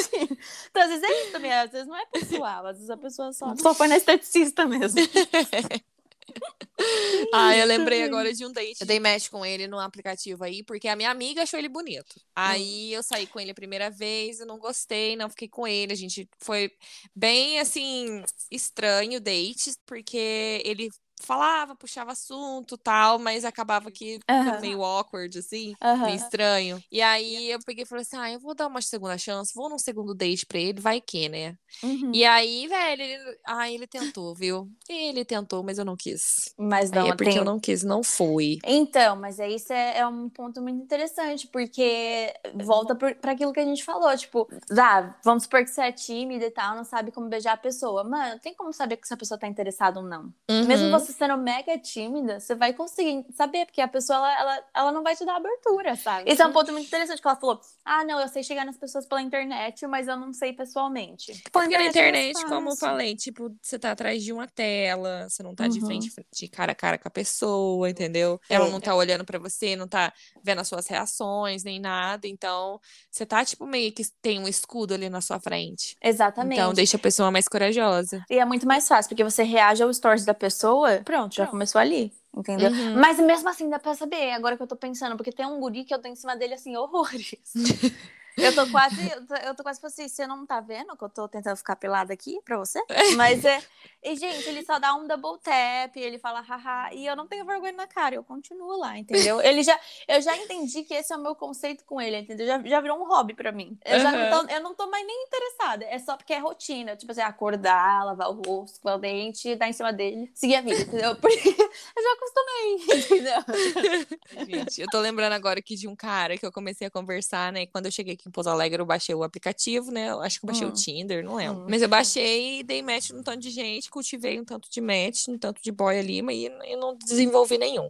[0.70, 3.34] Então, às vezes é isso também, às vezes não é pessoal, às vezes a pessoa
[3.34, 5.00] só, só foi na esteticista mesmo.
[7.32, 8.82] Ah, eu lembrei agora de um date.
[8.82, 12.20] Eu dei match com ele no aplicativo aí, porque a minha amiga achou ele bonito.
[12.36, 15.94] Aí eu saí com ele a primeira vez, eu não gostei, não fiquei com ele.
[15.94, 16.72] A gente foi
[17.16, 20.90] bem assim, estranho o date, porque ele
[21.22, 24.62] falava, puxava assunto tal, mas acabava que ficando Aham.
[24.62, 26.06] meio awkward, assim, Aham.
[26.06, 26.84] meio estranho.
[26.92, 29.70] E aí eu peguei e falei assim: ah, eu vou dar uma segunda chance, vou
[29.70, 31.58] num segundo date pra ele, vai que, né?
[31.84, 32.12] Uhum.
[32.14, 34.70] E aí, velho, ele, ah, ele tentou, viu?
[34.88, 36.54] Ele tentou, mas eu não quis.
[36.58, 37.38] Mas Aí não, é porque tem...
[37.38, 38.60] eu não quis, não fui.
[38.66, 43.60] Então, mas aí isso é, é um ponto muito interessante, porque volta pra aquilo que
[43.60, 44.48] a gente falou, tipo,
[44.78, 48.04] ah, vamos supor que você é tímida e tal, não sabe como beijar a pessoa.
[48.04, 50.34] Mano, tem como saber que essa pessoa tá interessada ou não.
[50.50, 50.92] Mesmo Uhum.
[50.92, 55.04] você sendo mega tímida, você vai conseguir saber, porque a pessoa, ela, ela, ela não
[55.04, 56.30] vai te dar abertura, sabe?
[56.30, 58.78] Esse é um ponto muito interessante, que ela falou, ah, não, eu sei chegar nas
[58.78, 61.42] pessoas pela internet, mas eu não sei pessoalmente.
[61.62, 65.54] Porque na internet, como eu falei, tipo, você tá atrás de uma tela, você não
[65.56, 65.86] tá de Uhum.
[65.86, 68.40] frente, de cara a cara com a pessoa, entendeu?
[68.50, 68.56] É.
[68.56, 72.28] Ela não tá olhando pra você, não tá vendo as suas reações, nem nada.
[72.28, 72.80] Então,
[73.12, 75.96] você tá, tipo, meio que tem um escudo ali na sua frente.
[76.04, 76.54] Exatamente.
[76.60, 78.24] Então, deixa a pessoa mais corajosa.
[78.30, 81.52] E é muito mais fácil, porque você reage ao stories da pessoa, pronto, já Pronto.
[81.52, 82.12] começou ali.
[82.36, 82.70] entendeu?
[82.72, 83.00] Uhum.
[83.00, 85.84] Mas mesmo assim dá pra saber, agora que eu tô pensando, porque tem um guri
[85.84, 87.34] que eu tô em cima dele assim, horrores.
[88.44, 89.12] Eu tô quase,
[89.46, 92.40] eu tô, quase assim, você não tá vendo que eu tô tentando ficar pelada aqui
[92.44, 92.80] pra você?
[93.16, 93.62] Mas é.
[94.04, 97.46] E, gente, ele só dá um double tap, ele fala haha, e eu não tenho
[97.46, 99.42] vergonha na cara, eu continuo lá, entendeu?
[99.44, 99.78] Ele já,
[100.08, 102.46] eu já entendi que esse é o meu conceito com ele, entendeu?
[102.48, 103.78] Já, já virou um hobby pra mim.
[103.84, 106.96] Eu, já não tô, eu não tô mais nem interessada, é só porque é rotina.
[106.96, 110.62] Tipo assim, acordar, lavar o rosto, escovar o dente, dar em cima dele, seguir a
[110.62, 111.16] vida, entendeu?
[111.20, 114.46] Porque eu já acostumei, entendeu?
[114.46, 117.66] Gente, eu tô lembrando agora aqui de um cara que eu comecei a conversar, né?
[117.66, 120.10] Quando eu cheguei aqui em Pouso Alegre, eu baixei o aplicativo, né?
[120.12, 120.70] Eu acho que eu baixei Hum.
[120.70, 121.64] o Tinder, não lembro.
[121.64, 121.68] Hum.
[121.70, 125.28] Mas eu baixei e dei match num tanto de gente, cultivei um tanto de match,
[125.28, 127.90] um tanto de boy ali, mas e não desenvolvi nenhum.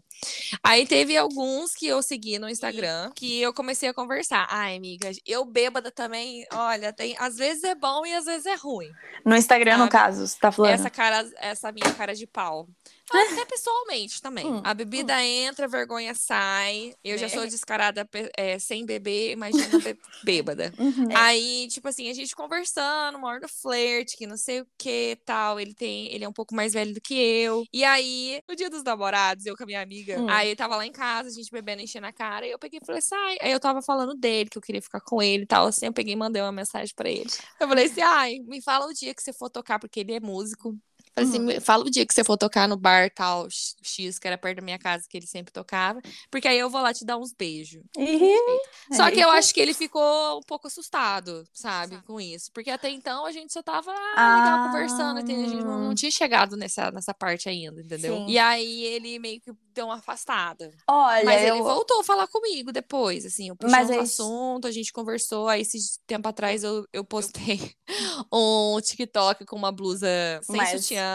[0.64, 4.48] Aí teve alguns que eu segui no Instagram que eu comecei a conversar.
[4.50, 8.56] Ai, amiga, eu bêbada também, olha, tem, às vezes é bom e às vezes é
[8.56, 8.90] ruim.
[9.26, 9.92] No Instagram, no Sabe?
[9.92, 10.72] caso, você tá falando.
[10.72, 12.68] Essa cara, essa minha cara de pau.
[13.12, 14.46] Até pessoalmente também.
[14.46, 16.94] Hum, A bebida entra, a vergonha sai.
[17.04, 17.34] Eu já Né?
[17.34, 20.74] sou descarada pe- é, sem beber, imagina be- bêbada.
[20.78, 21.08] Uhum.
[21.16, 25.18] Aí, tipo assim, a gente conversando, uma hora do flerte, que não sei o que
[25.26, 25.60] tal.
[25.60, 27.64] Ele tem, ele é um pouco mais velho do que eu.
[27.74, 30.28] E aí, no dia dos namorados, eu com a minha amiga, Hum.
[30.30, 32.80] aí eu tava lá em casa, a gente bebendo, enchendo a cara, e eu peguei
[32.82, 33.38] e falei, sai.
[33.42, 35.68] Aí eu tava falando dele, que eu queria ficar com ele e tal.
[35.68, 37.30] Assim, eu peguei e mandei uma mensagem pra ele.
[37.60, 40.20] Eu falei assim, ai, me fala o dia que você for tocar, porque ele é
[40.20, 40.78] músico.
[41.20, 43.76] Falei assim, "Me fala o dia que você for tocar no bar tal, X-
[44.20, 46.02] que era perto da minha casa, que ele sempre tocava.
[46.32, 47.82] Porque aí eu vou lá te dar uns beijos.
[47.98, 52.52] Ih, Só que eu acho que ele ficou um pouco assustado, sabe, com isso.
[52.54, 54.64] Porque até então a gente só tava ah, legal Ah.
[54.68, 55.46] conversando, entendeu?
[55.46, 58.18] A gente não, não tinha chegado nessa, nessa parte ainda, entendeu?
[58.18, 58.26] Sim.
[58.28, 60.72] E aí ele meio que deu uma afastada.
[60.88, 61.56] Olha, Mas eu...
[61.56, 64.92] ele voltou a falar comigo depois, assim, eu puxei Mas uns aí- assuntos, a gente
[64.92, 67.72] conversou, aí esse tempo atrás eu, eu postei
[68.34, 70.08] um TikTok com uma blusa
[70.44, 71.09] sem Mas- sutiã,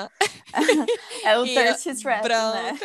[1.24, 2.22] é o Thirsty Trap, né?
[2.22, 2.78] branca.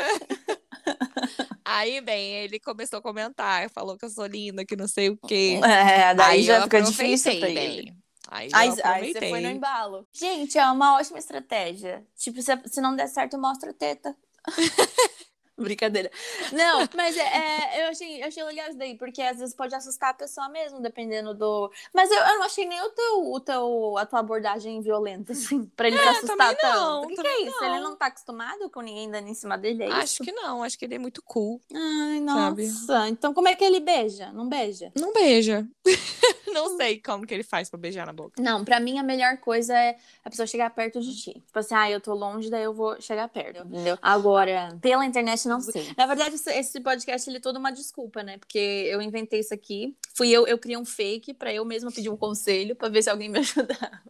[1.63, 5.17] Aí, bem, ele começou a comentar, falou que eu sou linda, que não sei o
[5.17, 5.59] quê.
[5.63, 7.93] É, daí Aí já fica difícil pra ele.
[8.27, 10.07] Aí, Aí, aí você foi no embalo.
[10.13, 12.05] Gente, é uma ótima estratégia.
[12.15, 14.15] Tipo, se, se não der certo, mostra teta.
[15.63, 16.09] Brincadeira.
[16.51, 19.75] Não, mas é, é, eu, achei, eu achei legal isso daí, porque às vezes pode
[19.75, 21.71] assustar a pessoa mesmo, dependendo do.
[21.93, 25.65] Mas eu, eu não achei nem o teu, o teu, a tua abordagem violenta, assim,
[25.75, 27.05] pra ele se assustar não, tanto.
[27.05, 27.61] O que, que é isso?
[27.61, 27.67] não.
[27.69, 29.83] Ele não tá acostumado com ninguém dando em cima dele?
[29.83, 30.23] É Acho isso?
[30.23, 31.61] que não, acho que ele é muito cool.
[31.73, 32.67] Ai, sabe?
[32.67, 33.09] nossa.
[33.09, 34.31] Então como é que ele beija?
[34.31, 34.91] Não beija?
[34.95, 35.67] Não beija.
[36.53, 38.41] não sei como que ele faz pra beijar na boca.
[38.41, 41.33] Não, pra mim a melhor coisa é a pessoa chegar perto de ti.
[41.33, 43.97] Tipo assim, ah, eu tô longe, daí eu vou chegar perto, entendeu?
[44.01, 45.93] Agora, pela internet, não sei.
[45.97, 48.37] Na verdade, esse, podcast, ele é todo uma desculpa, né?
[48.37, 49.95] Porque eu inventei isso aqui.
[50.15, 53.09] Fui eu, eu criei um fake pra eu mesma pedir um conselho pra ver se
[53.09, 54.01] alguém me ajudava.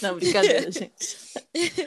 [0.00, 1.16] Não, brincadeira, gente.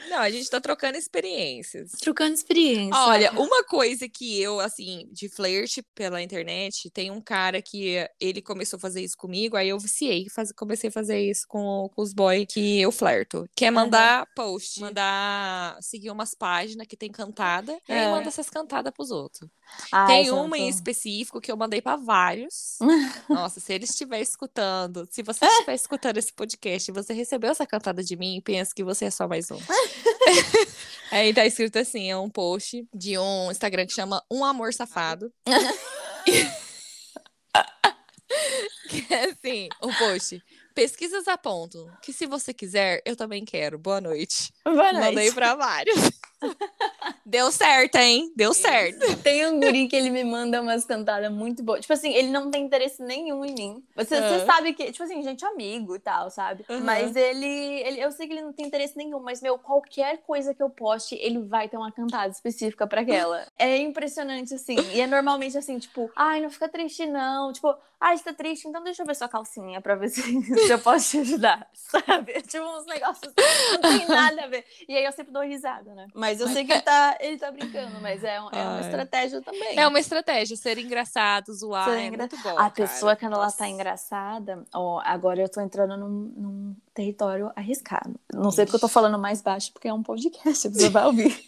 [0.10, 1.92] Não, a gente tá trocando experiências.
[2.02, 2.96] Trocando experiência.
[3.00, 8.42] Olha, uma coisa que eu, assim, de flerte pela internet, tem um cara que ele
[8.42, 12.02] começou a fazer isso comigo, aí eu viciei, faz, comecei a fazer isso com, com
[12.02, 13.48] os boys que eu flerto.
[13.56, 18.10] Que é mandar post, mandar seguir umas páginas que tem cantada, e aí É.
[18.10, 19.50] manda essas cantadas pros outros.
[19.92, 20.42] Ai, tem santo.
[20.42, 22.78] uma em específico que eu mandei pra vários.
[23.30, 27.66] Nossa, se ele estiver escutando, se você estiver escutando esse podcast e você recebeu essa
[27.66, 29.60] cantada de mim, pensa que você é só mais um.
[31.12, 35.32] Aí tá escrito assim, é um post de um Instagram que chama Um Amor Safado.
[38.90, 40.42] que é assim, um post.
[40.74, 43.80] Pesquisas apontam que se você quiser, eu também quero.
[43.80, 44.52] Boa noite.
[44.66, 45.06] Boa noite.
[45.06, 45.96] Mandei pra vários.
[47.26, 48.32] Deu certo, hein?
[48.36, 49.18] Deu certo.
[49.24, 51.82] Tem um guri que ele me manda umas cantadas muito boas.
[51.82, 53.84] Tipo assim, ele não tem interesse nenhum em mim.
[53.96, 54.40] Você, Ah.
[54.40, 56.64] você sabe que, tipo assim, gente amigo e tal, sabe?
[56.70, 56.82] Aham.
[56.82, 58.00] Mas ele, ele.
[58.00, 61.16] Eu sei que ele não tem interesse nenhum, mas, meu, qualquer coisa que eu poste,
[61.16, 63.46] ele vai ter uma cantada específica pra aquela.
[63.58, 64.76] É impressionante, assim.
[64.94, 67.52] E é normalmente assim, tipo, ai, não fica triste, não.
[67.52, 67.76] Tipo,
[68.08, 70.78] ai, você tá triste, então deixa eu ver sua calcinha pra ver se, se eu
[70.80, 71.68] posso te ajudar.
[71.74, 72.34] Sabe?
[72.44, 73.42] Tipo, uns negócios que
[73.74, 74.64] não tem nada a ver.
[74.88, 76.08] E aí eu sempre dou risada, né?
[76.14, 79.42] Mas eu sei que ele tá, ele tá brincando, mas é, um- é uma estratégia
[79.42, 79.78] também.
[79.80, 82.50] É uma estratégia, ser engraçado, zoar, Ser é engra- muito bom.
[82.52, 82.72] A cara.
[82.72, 88.20] pessoa, quando ela tá engraçada, ó, agora eu tô entrando num, num território arriscado.
[88.34, 91.46] Não sei porque eu tô falando mais baixo, porque é um podcast, pessoa vai ouvir.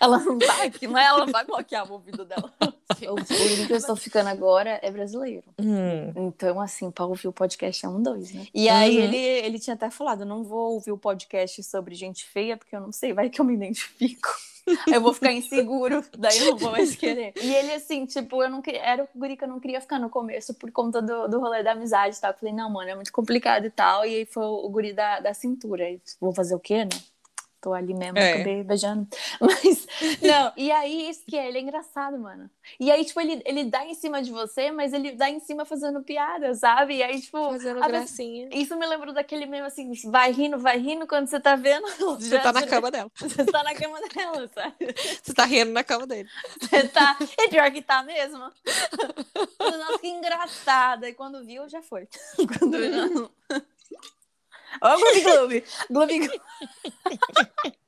[0.00, 2.52] Ela não tá aqui, mas ela vai bloquear o ouvido dela.
[3.06, 5.44] O o que eu estou ficando agora é brasileiro.
[5.60, 6.10] Hum.
[6.16, 8.46] Então, assim, pra ouvir o podcast é um dois, né?
[8.52, 9.04] E aí Uhum.
[9.04, 12.80] ele, ele tinha até falado: não vou ouvir o podcast sobre gente feia, porque eu
[12.80, 14.28] não sei, vai que eu me identifico.
[14.86, 17.34] Aí eu vou ficar inseguro, daí eu não vou mais querer.
[17.40, 18.80] E ele, assim, tipo, eu não queria.
[18.80, 21.62] Era o guri que eu não queria ficar no começo por conta do, do rolê
[21.62, 22.32] da amizade e tal.
[22.32, 24.04] Eu falei, não, mano, é muito complicado e tal.
[24.06, 25.84] E aí foi o guri da, da cintura.
[25.84, 26.90] Aí, vou fazer o quê, né?
[27.60, 28.34] Tô ali mesmo, É.
[28.34, 29.08] acabei beijando.
[29.40, 29.86] Mas,
[30.22, 32.48] não, e aí isso que é, ele é engraçado, mano.
[32.78, 35.64] E aí, tipo, ele, ele dá em cima de você, mas ele dá em cima
[35.64, 36.96] fazendo piada, sabe?
[36.96, 38.48] E aí, tipo, Fazendo gracinha.
[38.52, 41.86] isso me lembrou daquele meme assim, vai rindo, vai rindo, quando você tá vendo.
[42.18, 43.10] Você tá na cama dela.
[43.16, 44.94] Você tá na cama dela, sabe?
[45.22, 46.28] Você tá rindo na cama dele.
[46.60, 47.16] Você tá.
[47.38, 48.38] É pior que tá mesmo.
[48.38, 51.08] Nossa, que engraçada.
[51.08, 52.06] E quando viu, já foi.
[52.58, 53.30] Quando viu.
[54.82, 55.64] Ó, o Gloob Gloob.
[55.90, 56.40] Gloob Gloob.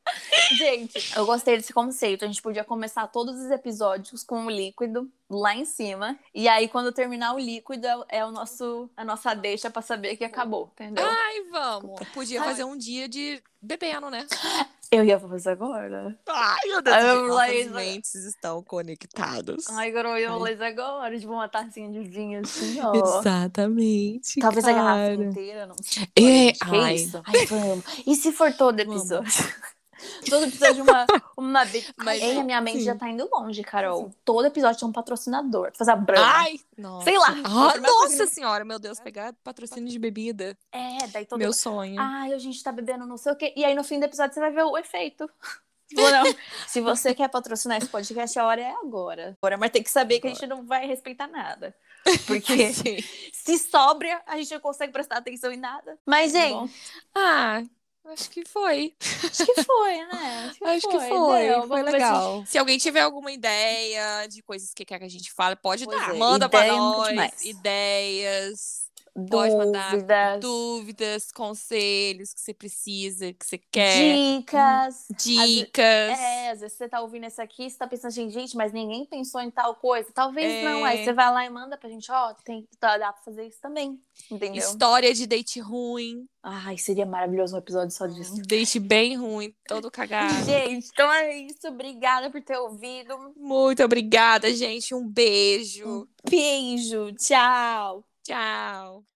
[0.57, 2.25] Gente, eu gostei desse conceito.
[2.25, 6.19] A gente podia começar todos os episódios com o líquido lá em cima.
[6.35, 10.17] E aí, quando terminar o líquido, é- é o nosso, a nossa deixa pra saber
[10.17, 11.05] que acabou, entendeu?
[11.07, 12.01] Ai, vamos.
[12.13, 12.49] Podia Ai.
[12.49, 14.27] fazer um dia de bebendo, né?
[14.91, 16.19] Eu ia fazer agora.
[16.29, 16.97] Ai, meu Deus.
[16.97, 19.69] Eu Nossas mentes estão conectadas.
[19.71, 21.17] Ai, garoto, eu vou fazer agora.
[21.17, 22.93] Tipo, uma tacinha de vinho assim, ó.
[22.95, 24.41] Exatamente.
[24.41, 25.15] Talvez a garrafa cara.
[25.15, 26.03] inteira, não sei.
[26.19, 26.95] É, ai.
[26.97, 27.23] isso?
[27.25, 27.85] Ai, vamos.
[28.05, 29.09] E se for todo Vamos.
[30.28, 31.92] Todo episódio uma, uma vez.
[31.96, 32.84] Mas, Ei, a minha mente sim.
[32.84, 34.11] já tá indo longe, Carol.
[34.24, 35.72] Todo episódio tem um patrocinador.
[35.76, 36.22] Fazer a branca.
[36.24, 37.05] Ai, nossa.
[37.05, 37.28] Sei lá.
[37.44, 40.57] Ah, nossa coisa senhora, meu Deus, pegar patrocínio de bebida.
[40.72, 41.96] É, daí todo Meu sonho.
[42.01, 43.53] Ai, a gente tá bebendo não sei o quê.
[43.57, 45.28] E aí no fim do episódio você vai ver o efeito.
[45.96, 46.24] Ou não.
[46.68, 49.36] Se você quer patrocinar esse podcast, a hora é agora.
[49.40, 51.74] Agora, mas tem que saber que a gente não vai respeitar nada.
[52.26, 52.98] Porque Sim.
[53.32, 55.98] se sobra, a gente não consegue prestar atenção em nada.
[56.07, 56.68] Mas, gente, Bom.
[57.14, 57.62] Ah,
[58.07, 58.94] acho que foi.
[59.01, 60.46] acho que foi, né?
[60.48, 61.01] Acho que Acho foi.
[61.01, 61.40] que foi.
[61.48, 61.68] Deu.
[61.68, 62.44] Foi se- legal.
[62.46, 65.98] Se alguém tiver alguma ideia de coisas que quer que a gente fale, pode Pois
[65.98, 66.14] dar.
[66.14, 67.44] é, Manda ideia é nós.
[67.44, 68.89] Ideias,
[69.29, 74.15] Pode mandar Dúvidas, dúvidas, conselhos que você precisa, que você quer.
[74.15, 75.07] dicas.
[75.17, 75.85] Dicas.
[75.85, 79.05] É, às vezes você tá ouvindo isso aqui, você tá pensando assim, gente, mas ninguém
[79.07, 80.09] pensou em tal coisa.
[80.15, 80.65] Talvez É.
[80.65, 80.85] não.
[80.85, 83.59] Aí você vai lá e manda pra gente, ó, tem, dá, dá pra fazer isso
[83.61, 84.01] também.
[84.31, 84.57] Entendeu?
[84.59, 86.27] História de date ruim.
[86.43, 88.35] Ai, seria maravilhoso um episódio só disso.
[88.47, 90.45] Date bem ruim, todo cagado.
[90.45, 91.69] Gente, então é isso.
[91.69, 93.35] Obrigada por ter ouvido.
[93.37, 94.95] Muito obrigada, gente.
[94.95, 96.09] Um beijo.
[96.29, 97.13] Beijo.
[97.15, 98.05] Tchau.
[98.25, 99.05] Tchau.